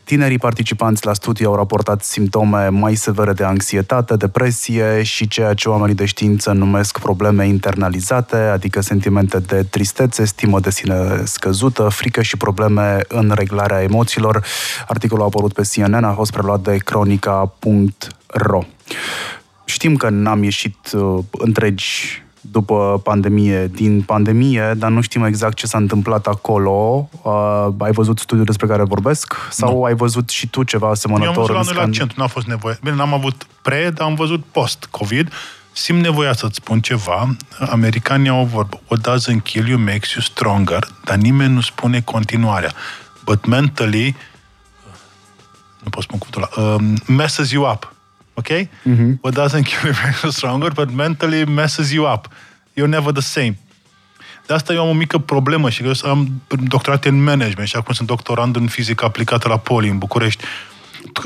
[0.05, 5.69] Tinerii participanți la studiu au raportat simptome mai severe de anxietate, depresie și ceea ce
[5.69, 12.23] oamenii de știință numesc probleme internalizate, adică sentimente de tristețe, stimă de sine scăzută, frică
[12.23, 14.45] și probleme în reglarea emoțiilor.
[14.89, 18.63] Articolul a apărut pe CNN, a fost preluat de cronica.ro.
[19.65, 25.67] Știm că n-am ieșit uh, întregi după pandemie, din pandemie, dar nu știm exact ce
[25.67, 27.09] s-a întâmplat acolo.
[27.23, 29.35] Uh, ai văzut studiul despre care vorbesc?
[29.51, 29.85] Sau nu.
[29.85, 31.35] ai văzut și tu ceva asemănător?
[31.35, 32.79] Eu am văzut la noi la centru, n-a fost nevoie.
[32.83, 35.33] Bine, n-am avut pre, dar am văzut post-COVID.
[35.73, 37.37] Simt nevoia să-ți spun ceva.
[37.59, 38.81] Americanii au o vorbă.
[38.89, 42.73] What doesn't kill you makes you stronger, dar nimeni nu spune continuarea.
[43.25, 44.17] But mentally,
[45.83, 47.94] nu pot spun cuvântul ăla, uh, messes you up.
[48.35, 48.49] Ok?
[48.49, 49.19] Mm-hmm.
[49.21, 52.29] What doesn't kill you makes you stronger, but mentally messes you up.
[52.77, 53.59] You're never the same.
[54.47, 57.95] De asta eu am o mică problemă și eu am doctorat în management și acum
[57.95, 60.45] sunt doctorand în fizică aplicată la Poli în București.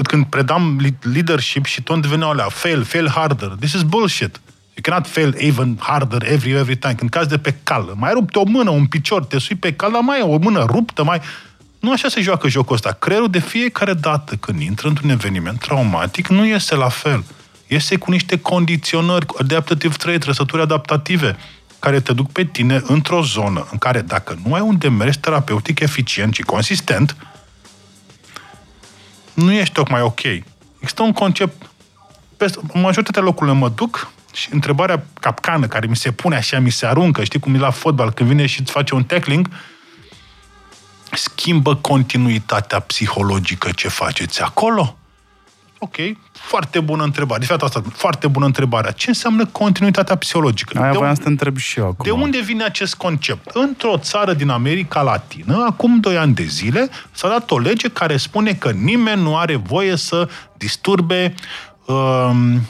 [0.02, 0.80] Când predam
[1.12, 3.48] leadership și tot veneau alea, fail, fail harder.
[3.48, 4.40] This is bullshit.
[4.74, 6.94] You cannot fail even harder every, every time.
[6.94, 9.92] Când cazi de pe cal, mai rupte o mână, un picior, te sui pe cal,
[9.92, 11.20] dar mai e o mână ruptă, mai...
[11.80, 12.92] Nu așa se joacă jocul ăsta.
[12.92, 17.24] Creierul de fiecare dată când intră într-un eveniment traumatic nu iese la fel.
[17.66, 21.36] Iese cu niște condiționări, adaptative trait, trăsături adaptative
[21.78, 25.80] care te duc pe tine într-o zonă în care dacă nu ai un demers terapeutic
[25.80, 27.16] eficient și consistent,
[29.34, 30.24] nu ești tocmai ok.
[30.78, 31.70] Există un concept,
[32.36, 36.86] pe majoritatea locurile mă duc și întrebarea capcană care mi se pune așa, mi se
[36.86, 39.48] aruncă, știi cum e la fotbal, când vine și îți face un tackling,
[41.18, 44.98] schimbă continuitatea psihologică ce faceți acolo?
[45.80, 45.94] Ok,
[46.32, 47.40] foarte bună întrebare.
[47.40, 48.92] De fapt, asta, foarte bună întrebare.
[48.96, 50.78] Ce înseamnă continuitatea psihologică?
[50.78, 52.04] Aia de voiam să te întreb și eu acum.
[52.04, 53.50] De unde vine acest concept?
[53.54, 58.16] Într-o țară din America Latină, acum 2 ani de zile, s-a dat o lege care
[58.16, 61.34] spune că nimeni nu are voie să disturbe
[61.86, 62.60] um,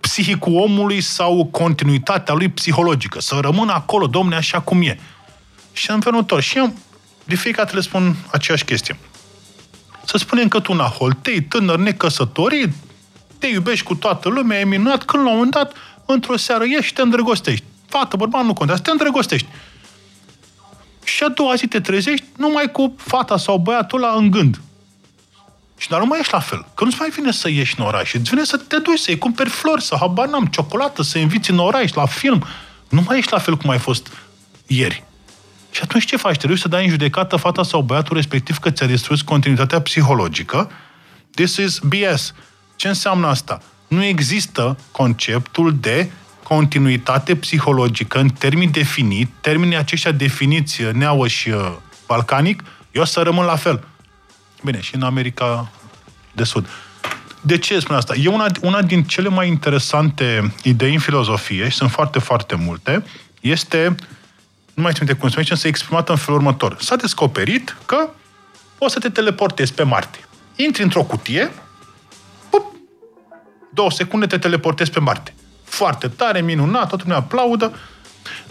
[0.00, 3.20] psihicul omului sau continuitatea lui psihologică.
[3.20, 4.98] Să rămână acolo, domne, așa cum e.
[5.74, 6.42] Și în felul următor.
[6.42, 6.74] Și eu
[7.24, 8.98] de fiecare dată le spun aceeași chestie.
[10.04, 12.72] Să spunem că tu, Nahol, te tânăr, necăsătorit,
[13.38, 15.72] te iubești cu toată lumea, e minunat, când la un moment dat,
[16.06, 17.64] într-o seară ieși și te îndrăgostești.
[17.88, 19.48] Fată, bărbat, nu contează, te îndrăgostești.
[21.04, 24.60] Și a doua zi te trezești numai cu fata sau băiatul ăla în gând.
[25.76, 26.66] Și dar nu mai ești la fel.
[26.74, 28.14] Că nu-ți mai vine să ieși în oraș.
[28.14, 31.58] Îți vine să te duci, să-i cumperi flori, să habar n-am, ciocolată, să inviți în
[31.58, 32.44] oraș, la film.
[32.88, 34.12] Nu mai ești la fel cum ai fost
[34.66, 35.04] ieri.
[35.74, 36.36] Și atunci ce faci?
[36.36, 40.70] Te duci să dai în judecată fata sau băiatul respectiv că ți-a distrus continuitatea psihologică?
[41.30, 42.34] This is BS.
[42.76, 43.62] Ce înseamnă asta?
[43.88, 46.10] Nu există conceptul de
[46.42, 51.72] continuitate psihologică în termeni definit, termenii aceștia definiți neauă și uh,
[52.06, 53.84] balcanic, eu să rămân la fel.
[54.64, 55.70] Bine, și în America
[56.32, 56.68] de Sud.
[57.40, 58.14] De ce spun asta?
[58.14, 63.04] E una, una din cele mai interesante idei în filozofie, și sunt foarte, foarte multe,
[63.40, 63.94] este,
[64.74, 66.76] nu mai țin cum se numește, însă exprimată în felul următor.
[66.80, 68.08] S-a descoperit că
[68.78, 70.18] poți să te teleportezi pe Marte.
[70.56, 71.52] Intri într-o cutie,
[72.50, 72.76] pup,
[73.72, 75.34] două secunde te teleportezi pe Marte.
[75.64, 77.76] Foarte tare, minunat, totul ne aplaudă.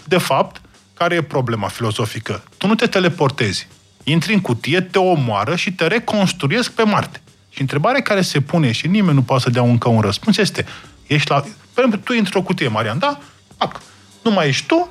[0.04, 0.60] De fapt,
[0.94, 2.44] care e problema filozofică?
[2.56, 3.68] Tu nu te teleportezi
[4.04, 7.20] intri în cutie, te omoară și te reconstruiesc pe Marte.
[7.48, 10.66] Și întrebarea care se pune și nimeni nu poate să dea încă un răspuns este,
[11.06, 11.40] ești la...
[11.40, 13.18] Pe exemplu, tu intri o cutie, Marian, da?
[13.56, 13.80] Pac.
[14.22, 14.88] Nu mai ești tu,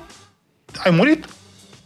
[0.84, 1.24] ai murit,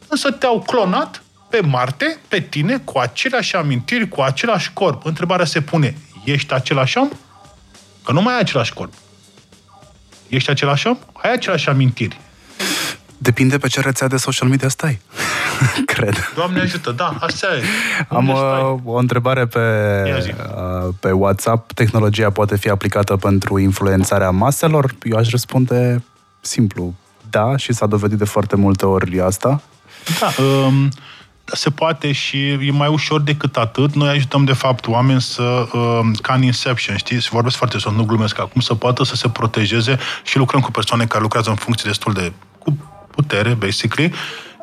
[0.09, 5.05] însă te-au clonat pe Marte, pe tine, cu aceleași amintiri, cu același corp.
[5.05, 7.09] Întrebarea se pune, ești același om?
[8.05, 8.93] Că nu mai ai același corp.
[10.29, 10.99] Ești același om?
[11.13, 12.21] Ai aceleași amintiri.
[13.19, 15.01] Depinde pe ce rețea de social media stai.
[15.95, 16.33] Cred.
[16.35, 17.63] Doamne ajută, da, așa e.
[18.09, 19.61] Am uh, o întrebare pe,
[20.27, 21.73] uh, pe WhatsApp.
[21.73, 24.95] Tehnologia poate fi aplicată pentru influențarea maselor?
[25.03, 26.03] Eu aș răspunde
[26.41, 26.95] simplu.
[27.31, 29.61] Da, și s-a dovedit de foarte multe ori asta.
[30.21, 30.89] Da, um,
[31.45, 33.95] se poate și e mai ușor decât atât.
[33.95, 37.91] Noi ajutăm, de fapt, oameni să, uh, ca în Inception, știi, să vorbesc foarte să
[37.91, 41.57] nu glumesc acum, să poată să se protejeze și lucrăm cu persoane care lucrează în
[41.57, 42.77] funcții destul de cu
[43.11, 44.13] putere, basically,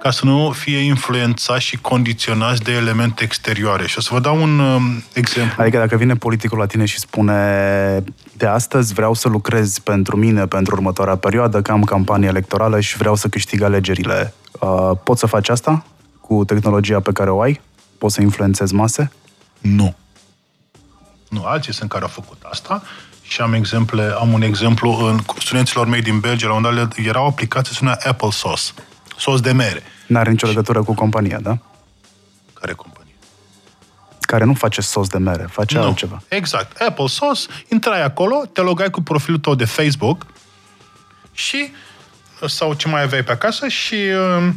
[0.06, 3.88] ca să nu fie influențați și condiționați de elemente exterioare.
[3.88, 5.62] Și o să vă dau un um, exemplu.
[5.62, 8.04] Adică dacă vine politicul la tine și spune
[8.38, 12.98] de astăzi vreau să lucrez pentru mine pentru următoarea perioadă, că am campanie electorală și
[12.98, 15.86] vreau să câștig alegerile, uh, poți să faci asta
[16.22, 17.62] cu tehnologia pe care o ai?
[17.98, 19.12] Poți să influențezi mase?
[19.62, 19.96] Nu.
[21.30, 22.84] Nu, alții sunt care au făcut asta
[23.22, 27.28] și am exemple, am un exemplu în studenților mei din Belgia, la unde era o
[27.28, 28.64] aplicație se numea Apple Sauce,
[29.18, 29.84] sos de mere.
[30.06, 31.58] N-are nicio legătură cu compania, da?
[32.54, 33.14] Care companie?
[34.20, 35.84] Care nu face sos de mere, face nu.
[35.84, 36.22] altceva.
[36.28, 36.82] Exact.
[36.82, 40.26] Apple Sauce, intrai acolo, te logai cu profilul tău de Facebook
[41.32, 41.72] și
[42.48, 43.96] sau ce mai aveai pe acasă și
[44.38, 44.56] um,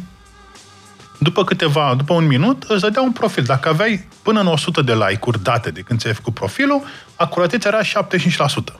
[1.17, 3.43] după câteva, după un minut, îți dădea un profil.
[3.43, 6.83] Dacă aveai până în 100 de like-uri date de când ți-ai făcut profilul,
[7.15, 8.79] acuratețea era 75%.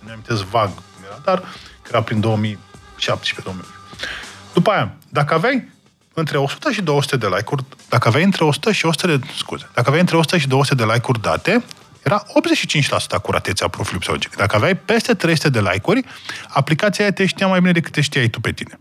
[0.00, 0.70] Nu amintesc vag
[1.24, 1.42] dar
[1.88, 3.64] era prin 2017 2000
[4.52, 5.68] După aia, dacă aveai
[6.14, 9.86] între 100 și 200 de like-uri, dacă aveai între 100 și 100 de, scuze, dacă
[9.86, 11.64] aveai între 100 și 200 de like-uri date,
[12.02, 12.26] era 85%
[13.08, 14.36] acuratețea profilului psihologic.
[14.36, 16.04] Dacă aveai peste 300 de like-uri,
[16.48, 18.80] aplicația aia te știa mai bine decât te știai tu pe tine.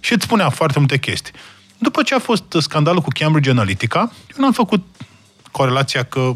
[0.00, 1.32] Și îți spunea foarte multe chestii.
[1.78, 3.98] După ce a fost scandalul cu Cambridge Analytica,
[4.36, 4.84] eu n-am făcut
[5.50, 6.32] corelația că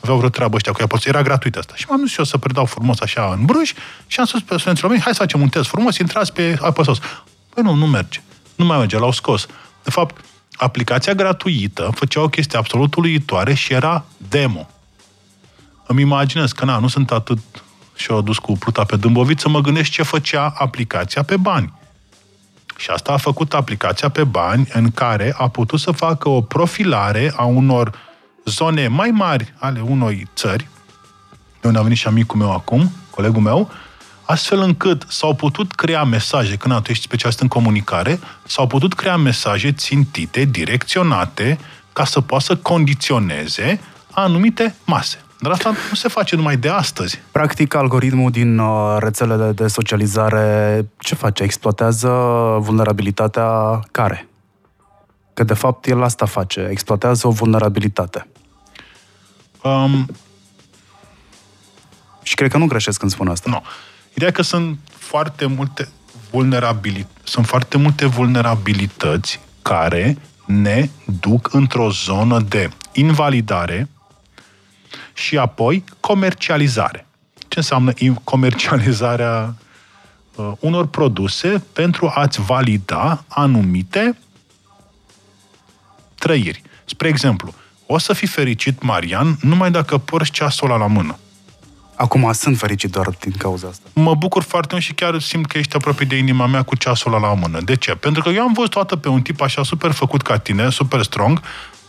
[0.00, 1.72] aveau vreo treabă ăștia cu ea, era gratuit asta.
[1.76, 3.72] Și m-am dus și eu să predau frumos așa în bruș
[4.06, 6.98] și am spus pe studenților mei, hai să facem un test frumos, intrați pe apăsos.
[7.48, 8.20] Păi nu, nu merge.
[8.54, 9.46] Nu mai merge, l-au scos.
[9.82, 10.24] De fapt,
[10.56, 14.68] aplicația gratuită făcea o chestie absolut uluitoare și era demo.
[15.86, 17.38] Îmi imaginez că na, nu sunt atât
[17.94, 21.72] și au dus cu pluta pe Dâmboviță, să mă gândesc ce făcea aplicația pe bani.
[22.76, 27.32] Și asta a făcut aplicația pe bani în care a putut să facă o profilare
[27.36, 27.98] a unor
[28.44, 30.68] zone mai mari ale unei țări,
[31.60, 33.70] de unde a venit și amicul meu acum, colegul meu,
[34.24, 39.16] astfel încât s-au putut crea mesaje, când tu ești specialist în comunicare, s-au putut crea
[39.16, 41.58] mesaje țintite, direcționate,
[41.92, 45.18] ca să poată să condiționeze anumite mase.
[45.40, 47.20] Dar asta nu se face numai de astăzi.
[47.30, 51.42] Practic, algoritmul din uh, rețelele de socializare ce face?
[51.42, 52.08] Exploatează
[52.60, 54.28] vulnerabilitatea care?
[55.34, 56.66] Că, de fapt, el asta face.
[56.70, 58.26] Exploatează o vulnerabilitate.
[59.62, 60.06] Um,
[62.22, 63.50] și cred că nu greșesc când spun asta.
[63.50, 63.62] Nu.
[64.14, 65.88] Ideea că sunt foarte multe
[66.30, 70.88] vulnerabilități, sunt foarte multe vulnerabilități care ne
[71.20, 73.88] duc într-o zonă de invalidare
[75.12, 77.06] și apoi comercializare.
[77.48, 77.92] Ce înseamnă
[78.24, 79.54] comercializarea
[80.34, 84.18] uh, unor produse pentru a-ți valida anumite
[86.14, 86.62] trăiri.
[86.84, 87.54] Spre exemplu,
[87.86, 91.18] o să fii fericit, Marian, numai dacă porți ceasul ăla la mână.
[91.96, 93.88] Acum sunt fericit doar din cauza asta.
[93.92, 97.14] Mă bucur foarte mult și chiar simt că ești aproape de inima mea cu ceasul
[97.14, 97.60] ăla la mână.
[97.60, 97.94] De ce?
[97.94, 101.02] Pentru că eu am văzut toată pe un tip așa super făcut ca tine, super
[101.02, 101.40] strong,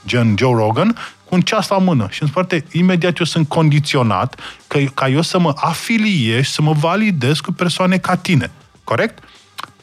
[0.05, 2.07] gen Joe Rogan, cu un ceas la mână.
[2.09, 6.71] Și în spate, imediat eu sunt condiționat că, ca eu să mă afiliez, să mă
[6.73, 8.51] validez cu persoane ca tine.
[8.83, 9.23] Corect?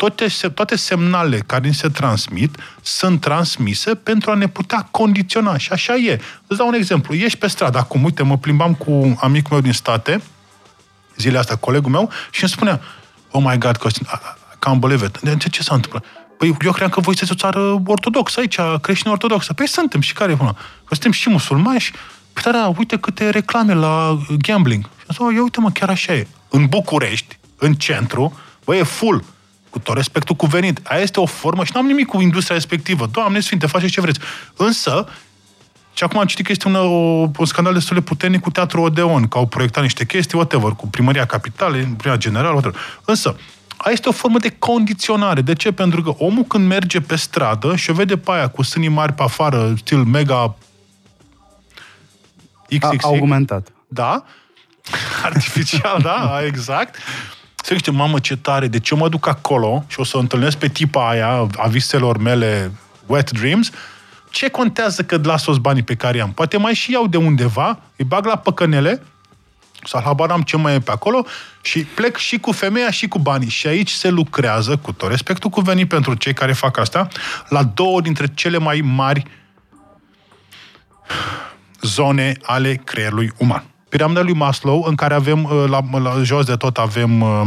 [0.09, 5.57] Toate, toate semnalele care ni se transmit sunt transmise pentru a ne putea condiționa.
[5.57, 6.21] Și așa e.
[6.47, 7.15] Îți dau un exemplu.
[7.15, 10.23] Ești pe stradă acum, uite, mă plimbam cu amicul meu din state,
[11.17, 12.81] zilele astea, colegul meu, și îmi spunea,
[13.31, 14.07] oh my God, Costin,
[14.59, 15.21] can't believe it.
[15.21, 16.05] De ce s-a întâmplat?
[16.39, 19.53] Păi eu cream că voi sunteți o țară ortodoxă aici, creștină ortodoxă.
[19.53, 20.53] Păi suntem și care e până?
[20.85, 21.93] Că suntem și musulmani și...
[22.33, 24.85] Păi da, uite câte reclame la gambling.
[24.85, 26.27] Și am zis, oh, ia uite mă, chiar așa e.
[26.49, 29.25] În București, în centru, băi, e full
[29.73, 30.81] cu tot respectul cuvenit.
[30.83, 33.07] Aia este o formă și nu am nimic cu industria respectivă.
[33.07, 34.19] Doamne Sfinte, faceți ce vreți.
[34.57, 35.09] Însă,
[35.95, 36.89] și acum am citit că este un, o,
[37.39, 40.89] un scandal destul de puternic cu Teatru Odeon, că au proiectat niște chestii, whatever, cu
[40.89, 42.81] primăria capitală, primăria generală, whatever.
[43.05, 43.37] Însă,
[43.77, 45.41] aia este o formă de condiționare.
[45.41, 45.73] De ce?
[45.73, 49.13] Pentru că omul când merge pe stradă și o vede pe aia cu sânii mari
[49.13, 50.57] pe afară, stil mega
[52.69, 53.05] XXX.
[53.05, 53.69] A, augmentat.
[53.89, 54.25] Da.
[55.25, 56.97] Artificial, da, exact
[57.63, 60.69] se zice, mamă, ce tare, de ce mă duc acolo și o să întâlnesc pe
[60.69, 62.73] tipa aia a viselor mele
[63.07, 63.71] wet dreams,
[64.31, 66.33] ce contează că las toți banii pe care am?
[66.33, 69.03] Poate mai și iau de undeva, îi bag la păcănele,
[69.85, 71.27] sau habar am ce mai e pe acolo
[71.61, 73.49] și plec și cu femeia și cu banii.
[73.49, 77.09] Și aici se lucrează, cu tot respectul cuvenit pentru cei care fac asta,
[77.49, 79.23] la două dintre cele mai mari
[81.81, 86.57] zone ale creierului uman piramida lui Maslow, în care avem, uh, la, la jos de
[86.57, 87.43] tot avem uh,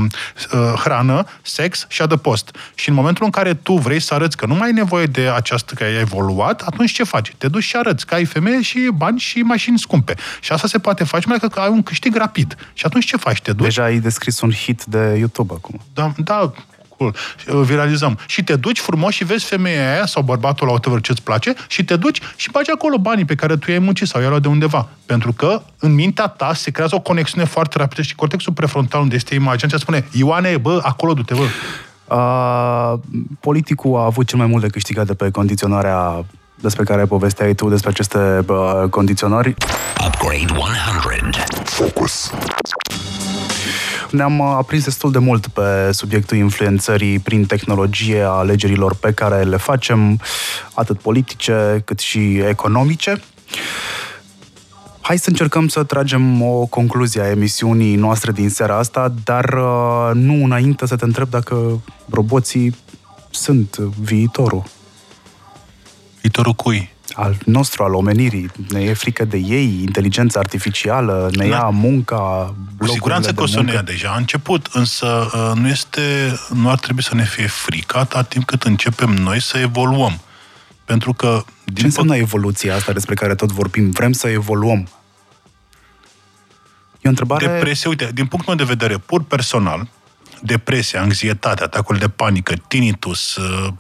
[0.54, 2.56] uh, hrană, sex și adăpost.
[2.76, 5.30] Și în momentul în care tu vrei să arăți că nu mai ai nevoie de
[5.36, 7.34] această, că ai evoluat, atunci ce faci?
[7.38, 10.16] Te duci și arăți că ai femeie și bani și mașini scumpe.
[10.40, 12.56] Și asta se poate face mai că ai un câștig rapid.
[12.74, 13.42] Și atunci ce faci?
[13.42, 13.66] Te duci?
[13.66, 15.80] Deja ai descris un hit de YouTube acum.
[15.94, 16.52] Da, da
[16.98, 17.16] cool.
[17.64, 18.18] Viralizăm.
[18.28, 21.84] Și te duci frumos și vezi femeia aia sau bărbatul la whatever ce-ți place și
[21.84, 24.48] te duci și bagi acolo banii pe care tu i-ai muncit sau i-ai luat de
[24.48, 24.88] undeva.
[25.06, 29.16] Pentru că în mintea ta se creează o conexiune foarte rapidă și cortexul prefrontal unde
[29.16, 31.44] este imaginea ce spune Ioane, bă, acolo du-te, bă.
[32.08, 32.94] Uh,
[33.40, 36.26] politicul a avut cel mai mult de câștigat de pe condiționarea
[36.56, 39.56] despre care povesteai tu, despre aceste uh, condiționări.
[40.06, 41.44] Upgrade 100.
[41.64, 42.32] Focus.
[44.12, 49.44] Ne-am uh, aprins destul de mult pe subiectul influențării prin tehnologie a alegerilor pe care
[49.44, 50.20] le facem,
[50.74, 53.22] atât politice cât și economice.
[55.02, 60.12] Hai să încercăm să tragem o concluzie a emisiunii noastre din seara asta, dar uh,
[60.14, 62.76] nu înainte să te întreb dacă roboții
[63.30, 64.64] sunt viitorul.
[66.22, 66.95] Viitorul cui?
[67.14, 68.52] Al nostru, al omenirii.
[68.70, 73.62] Ne e frică de ei, inteligența artificială, ne ia munca, Cu siguranță că o să
[73.62, 74.10] ne ia deja.
[74.10, 76.02] A început, însă uh, nu, este,
[76.54, 80.20] nu ar trebui să ne fie frică atât timp cât începem noi să evoluăm.
[80.86, 81.44] Pentru că...
[81.64, 83.92] Din Ce înseamnă evoluția asta despre care tot vorbim?
[83.92, 84.88] Vrem să evoluăm.
[87.02, 87.46] E o întrebare...
[87.46, 89.88] Depresie, uite, din punctul meu de vedere pur personal,
[90.42, 93.74] depresia, anxietate, atacul de panică, tinnitus, uh,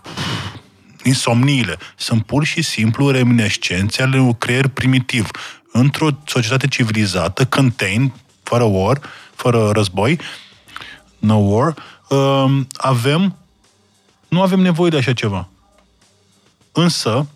[1.08, 5.30] insomniile sunt pur și simplu reminescențe ale unui creier primitiv.
[5.72, 8.12] într-o societate civilizată, contained,
[8.43, 9.01] fără war,
[9.36, 10.20] fără război,
[11.20, 11.74] no war,
[12.10, 13.36] um, avem,
[14.28, 15.47] nu avem nevoie de așa ceva.
[16.72, 17.28] Însă,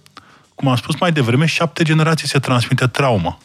[0.56, 3.38] cum am spus mai devreme, șapte generații se transmite trauma.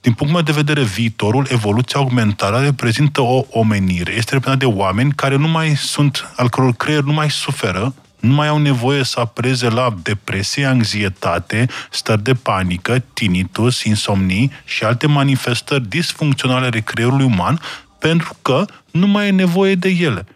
[0.00, 4.12] Din punctul meu de vedere, viitorul, evoluția, augmentarea reprezintă o omenire.
[4.12, 8.34] Este reprezentat de oameni care nu mai sunt, al căror creier nu mai suferă, nu
[8.34, 15.06] mai au nevoie să apreze la depresie, anxietate, stări de panică, tinnitus, insomnii și alte
[15.06, 17.60] manifestări disfuncționale ale creierului uman,
[17.98, 20.26] pentru că nu mai e nevoie de ele.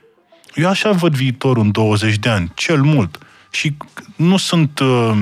[0.54, 3.18] Eu așa văd viitorul în 20 de ani, cel mult.
[3.50, 3.76] Și
[4.16, 5.16] nu sunt, uh,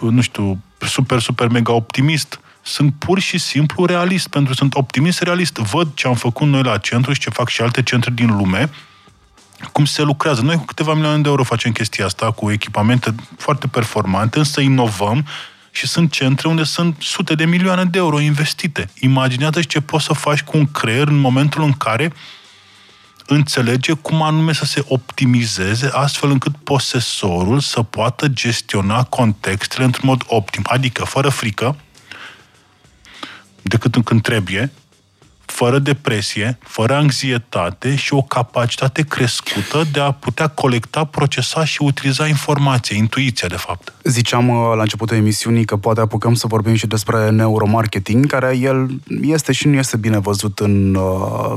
[0.00, 5.20] nu știu, super, super mega optimist, sunt pur și simplu realist, pentru că sunt optimist
[5.20, 5.56] realist.
[5.56, 8.70] Văd ce am făcut noi la centru și ce fac și alte centre din lume,
[9.72, 10.42] cum se lucrează.
[10.42, 15.26] Noi cu câteva milioane de euro facem chestia asta, cu echipamente foarte performante, însă inovăm
[15.70, 18.88] și sunt centre unde sunt sute de milioane de euro investite.
[19.00, 22.12] Imaginează ce poți să faci cu un creier în momentul în care
[23.26, 30.22] înțelege cum anume să se optimizeze astfel încât posesorul să poată gestiona contextele într-un mod
[30.26, 31.76] optim, adică fără frică,
[33.62, 34.72] decât când trebuie,
[35.52, 42.26] fără depresie, fără anxietate și o capacitate crescută de a putea colecta, procesa și utiliza
[42.26, 43.92] informația, intuiția, de fapt.
[44.04, 49.00] Ziceam uh, la începutul emisiunii că poate apucăm să vorbim și despre neuromarketing, care el
[49.20, 51.54] este și nu este bine văzut în, uh,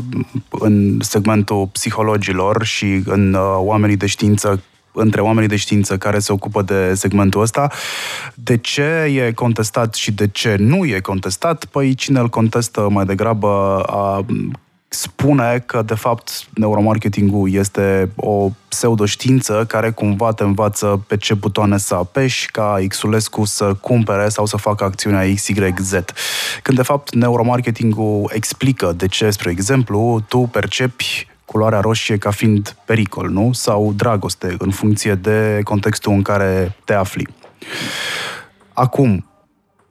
[0.49, 4.61] în segmentul psihologilor și în uh, oamenii de știință
[4.95, 7.71] între oamenii de știință care se ocupă de segmentul ăsta.
[8.33, 11.65] De ce e contestat și de ce nu e contestat?
[11.65, 14.25] Păi cine îl contestă mai degrabă a
[14.95, 21.77] spune că, de fapt, neuromarketingul este o pseudoștiință care cumva te învață pe ce butoane
[21.77, 25.93] să apeși ca Xulescu să cumpere sau să facă acțiunea XYZ.
[26.61, 32.75] Când, de fapt, neuromarketingul explică de ce, spre exemplu, tu percepi culoarea roșie ca fiind
[32.85, 33.53] pericol, nu?
[33.53, 37.27] Sau dragoste, în funcție de contextul în care te afli.
[38.73, 39.25] Acum,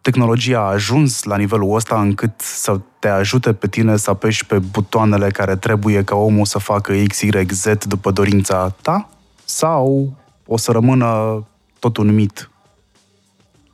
[0.00, 4.58] tehnologia a ajuns la nivelul ăsta încât să te ajute pe tine să apeși pe
[4.58, 9.08] butoanele care trebuie ca omul să facă X, Y, Z după dorința ta?
[9.44, 10.12] Sau
[10.46, 11.42] o să rămână
[11.78, 12.50] tot un mit?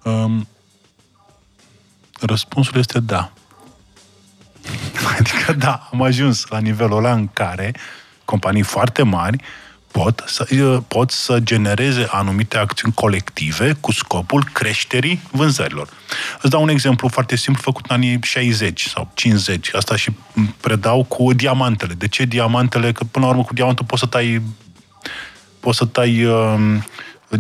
[0.05, 0.47] Um,
[2.20, 3.33] răspunsul este da.
[5.19, 7.75] Adică, da, am ajuns la nivelul ăla în care
[8.25, 9.45] companii foarte mari
[9.93, 10.45] pot să,
[10.89, 15.89] pot să genereze anumite acțiuni colective cu scopul creșterii vânzărilor.
[16.41, 19.75] Îți dau un exemplu foarte simplu făcut în anii 60 sau 50.
[19.75, 20.11] Asta și
[20.61, 21.95] predau cu diamantele.
[21.95, 22.93] De ce diamantele?
[22.93, 24.43] Că până la urmă cu diamantul poți să tai
[25.61, 26.79] poți să tai uh,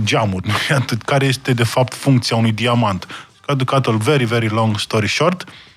[0.04, 0.50] geamuri.
[1.04, 3.06] Care este de fapt funcția unui diamant?
[3.64, 5.69] Cut a very, very long story short, uh, Uh,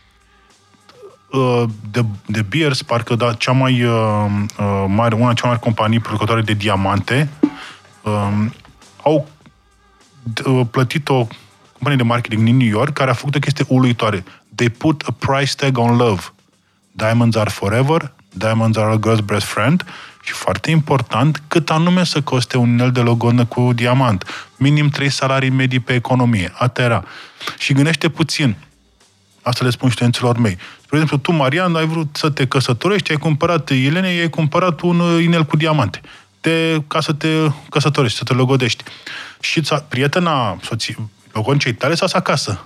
[1.92, 4.26] de, de Beers, parcă da, cea mai uh,
[4.60, 7.30] uh, mare, una cea mai mari companii producătoare de diamante,
[8.02, 8.46] uh,
[9.04, 9.28] au
[10.46, 11.28] uh, plătit o
[11.72, 14.24] companie de marketing din New York care a făcut o chestie uluitoare.
[14.56, 16.22] They put a price tag on love.
[16.92, 19.86] Diamonds are forever, diamonds are a girl's best friend
[20.24, 24.26] și foarte important, cât anume să coste un inel de logonă cu diamant.
[24.58, 26.52] Minim 3 salarii medii pe economie.
[26.58, 27.04] Atera.
[27.58, 28.56] Și gândește puțin.
[29.44, 30.58] Asta le spun studenților mei.
[30.82, 35.00] Spre exemplu, tu, Marian, ai vrut să te căsătorești, ai cumpărat Elene, ai cumpărat un
[35.00, 36.02] uh, inel cu diamante.
[36.41, 37.28] De, ca să te
[37.70, 38.84] căsătorești, să te logodești.
[39.39, 42.66] Și prietena soții, logoncei tale s-a acasă.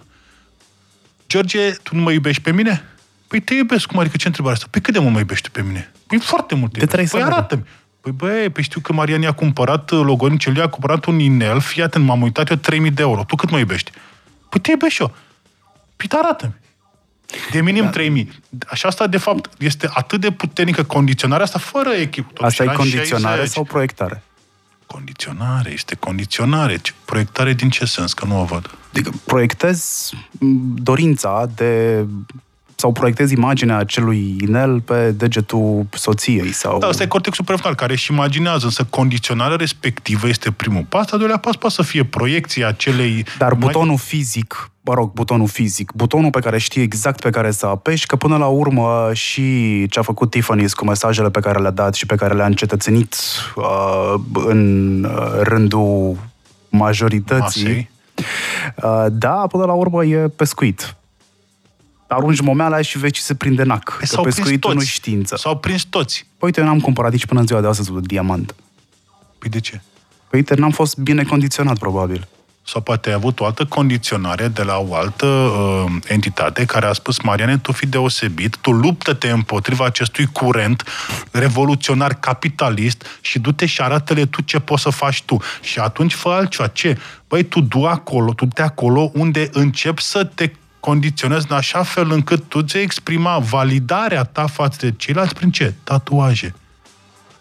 [1.29, 2.83] George, tu nu mă iubești pe mine?
[3.27, 4.67] Păi te iubesc, cum adică ce întrebare asta?
[4.71, 5.91] Păi cât de mult mă iubește pe mine?
[6.07, 6.77] Păi foarte mult.
[6.77, 7.63] De trei păi arată-mi.
[8.01, 11.83] Păi băi, păi știu că Marian i-a cumpărat uh, logonicel, i-a cumpărat un inel, fii
[11.83, 13.23] atent, m-am uitat eu 3000 de euro.
[13.23, 13.91] Tu cât mă iubești?
[14.49, 15.15] Păi te iubești eu.
[15.95, 16.53] Păi arată-mi.
[17.51, 17.89] De minim da.
[17.89, 18.31] 3000.
[18.67, 22.45] Așa asta, de fapt, este atât de puternică condiționarea asta fără echipă.
[22.45, 23.53] Asta e condiționare 60.
[23.53, 24.23] sau proiectare?
[24.85, 26.81] Condiționare, este condiționare.
[27.05, 28.13] Proiectare din ce sens?
[28.13, 28.77] Că nu o văd.
[28.89, 30.13] Adică proiectezi
[30.75, 32.05] dorința de
[32.79, 36.51] sau proiectezi imaginea acelui inel pe degetul soției.
[36.51, 36.79] Sau...
[36.79, 41.19] Da, asta e cortexul prefrontal care își imaginează, însă condiționarea respectivă este primul pas, al
[41.19, 43.25] doilea pas poate să fie proiecția acelei...
[43.37, 47.65] Dar butonul fizic, mă rog, butonul fizic, butonul pe care știi exact pe care să
[47.65, 51.71] apeși, că până la urmă și ce a făcut Tiffany cu mesajele pe care le-a
[51.71, 53.15] dat și pe care le-a încetățenit
[53.55, 56.17] uh, în uh, rândul
[56.69, 57.89] majorității, Masei.
[58.83, 60.95] Uh, da, până la urmă e pescuit
[62.07, 63.97] arunci momeala și vezi ce se prinde nac.
[63.97, 65.35] Păi că pescuitul nu știință.
[65.35, 66.25] S-au prins toți.
[66.37, 68.55] Păi uite, eu n-am cumpărat nici până în ziua de astăzi un diamant.
[69.37, 69.81] Păi de ce?
[70.29, 72.27] Păi uite, n-am fost bine condiționat, probabil.
[72.63, 76.93] sau poate ai avut o altă condiționare de la o altă uh, entitate care a
[76.93, 80.83] spus, Mariane, tu fi deosebit, tu luptă-te împotriva acestui curent
[81.31, 85.37] revoluționar capitalist și du-te și arată-le tu ce poți să faci tu.
[85.61, 86.67] Și atunci fă altceva.
[86.67, 86.97] Ce?
[87.27, 92.11] Băi, tu du acolo, tu te acolo unde începi să te condiționezi în așa fel
[92.11, 95.73] încât tu ți exprima validarea ta față de ceilalți prin ce?
[95.83, 96.55] Tatuaje.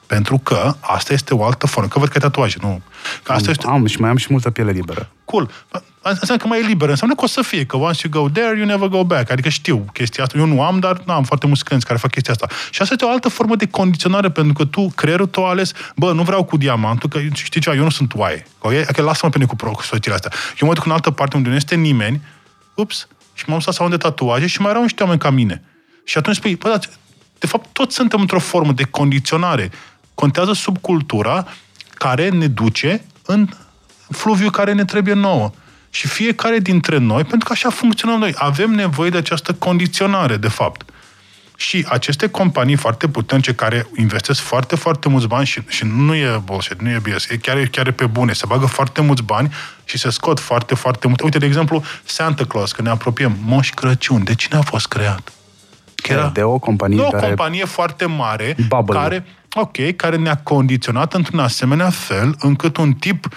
[0.06, 1.88] Pentru că asta este o altă formă.
[1.88, 2.82] Că văd că tatuaje, nu.
[3.22, 3.66] Că asta am, este...
[3.66, 5.08] am și mai am și multă piele liberă.
[5.24, 5.50] Cool.
[5.70, 6.90] Asta înseamnă că mai e liberă.
[6.90, 9.30] Înseamnă că o să fie, că once you go there, you never go back.
[9.30, 10.38] Adică știu chestia asta.
[10.38, 12.46] Eu nu am, dar nu am foarte mulți clienți care fac chestia asta.
[12.70, 16.12] Și asta este o altă formă de condiționare, pentru că tu, creierul tău ales, bă,
[16.12, 18.46] nu vreau cu diamantul, că știi ceva, eu nu sunt oaie.
[18.58, 18.84] Okay?
[18.84, 20.30] Că lasă-mă pe mine cu prosățile astea.
[20.60, 22.20] Eu mă duc în altă parte unde nu este nimeni,
[22.74, 25.62] ups, și m-am lăsat să de tatuaje și mai erau niște oameni ca mine.
[26.04, 26.80] Și atunci spui, bă,
[27.38, 29.70] de fapt, toți suntem într-o formă de condiționare
[30.14, 31.46] contează subcultura
[31.94, 33.48] care ne duce în
[34.10, 35.50] fluviu care ne trebuie nouă.
[35.90, 40.48] Și fiecare dintre noi, pentru că așa funcționăm noi, avem nevoie de această condiționare, de
[40.48, 40.90] fapt.
[41.56, 46.40] Și aceste companii foarte puternice care investesc foarte, foarte mulți bani și, și nu e
[46.44, 49.52] bullshit, nu e BS, e chiar, chiar e pe bune, se bagă foarte mulți bani
[49.84, 51.24] și se scot foarte, foarte multe.
[51.24, 55.32] Uite, de exemplu, Santa Claus, că ne apropiem, Moș Crăciun, de cine a fost creat?
[56.08, 57.26] Era de o companie de o care...
[57.26, 58.98] companie foarte mare, Bubble.
[58.98, 63.28] care ok, care ne-a condiționat într-un asemenea fel încât un tip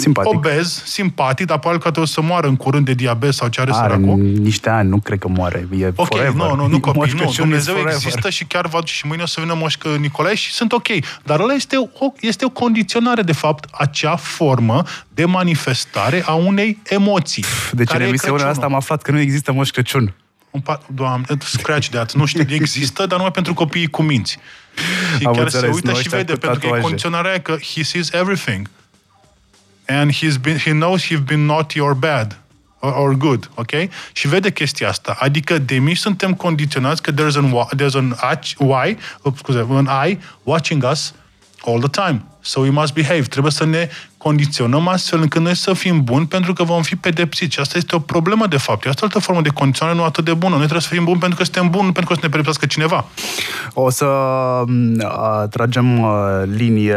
[0.00, 0.32] simpatic.
[0.34, 3.70] obez, simpatic, dar probabil că o să moară în curând de diabet sau ce are,
[3.74, 4.22] are săracul.
[4.22, 5.68] niște ani, nu cred că moare.
[5.78, 6.32] E ok, forever.
[6.32, 7.32] nu, nu, nu copii, nu.
[7.36, 7.94] Dumnezeu forever.
[7.94, 10.86] există și chiar va și mâine o să vină Moș Nicolae și sunt ok.
[11.22, 14.82] Dar ăla este o, este o condiționare, de fapt, acea formă
[15.14, 17.44] de manifestare a unei emoții.
[17.72, 20.14] Deci în emisiunea asta am aflat că nu există Moș Crăciun.
[20.50, 22.12] Un pat, doamne, scratch that.
[22.12, 24.38] Nu știu, există, dar numai pentru copiii cu minți.
[25.18, 26.68] Și Am chiar înțeles, se uită și vede, pentru tatuaje.
[26.68, 28.70] că e condiționarea că he sees everything.
[29.90, 32.36] And he's been, he knows he's been naughty or bad.
[32.80, 33.70] Or, or good, ok?
[34.12, 35.16] Și vede chestia asta.
[35.18, 38.14] Adică de mici suntem condiționați că there's an, there's an
[38.58, 38.96] why,
[39.36, 41.14] scuze, an eye watching us
[41.66, 42.24] all the time.
[42.40, 43.22] So we must behave.
[43.22, 43.88] Trebuie să ne
[44.22, 47.54] condiționăm astfel încât noi să fim buni pentru că vom fi pedepsiți.
[47.54, 48.86] Și asta este o problemă, de fapt.
[48.86, 50.50] Asta o altă formă de condiționare nu atât de bună.
[50.50, 52.66] Noi trebuie să fim buni pentru că suntem buni, nu pentru că să ne pedepsească
[52.66, 53.04] cineva.
[53.74, 54.06] O să
[55.50, 56.06] tragem
[56.56, 56.96] linie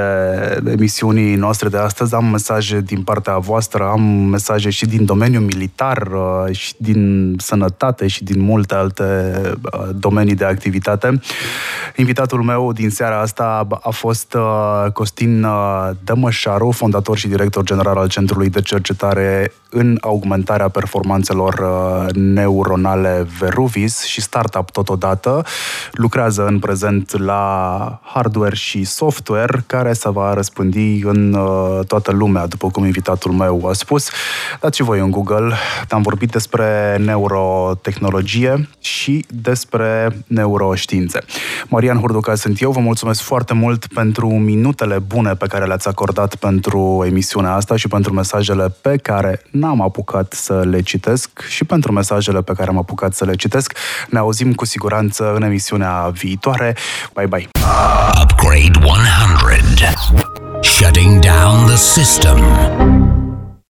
[0.72, 2.16] emisiunii noastre de astăzi.
[2.16, 6.08] Am mesaje din partea voastră, am mesaje și din domeniul militar,
[6.52, 9.42] și din sănătate și din multe alte
[9.96, 11.20] domenii de activitate.
[11.96, 14.36] Invitatul meu din seara asta a fost
[14.94, 15.46] Costin
[16.04, 23.28] Dămășaru, fondator fondator și director general al Centrului de Cercetare în augmentarea performanțelor uh, neuronale
[23.40, 25.46] Veruvis și startup totodată.
[25.92, 32.48] Lucrează în prezent la hardware și software care se va răspândi în uh, toată lumea,
[32.48, 34.10] după cum invitatul meu a spus.
[34.60, 35.54] Dați voi în Google,
[35.90, 41.20] am vorbit despre neurotehnologie și despre neuroștiințe.
[41.68, 46.36] Marian Hurduca sunt eu, vă mulțumesc foarte mult pentru minutele bune pe care le-ați acordat
[46.36, 51.92] pentru emisiunea asta și pentru mesajele pe care n-am apucat să le citesc și pentru
[51.92, 53.78] mesajele pe care am apucat să le citesc.
[54.10, 56.76] Ne auzim cu siguranță în emisiunea viitoare.
[57.14, 57.48] Bye bye!
[58.22, 60.24] Upgrade 100
[60.62, 63.13] Shutting down the system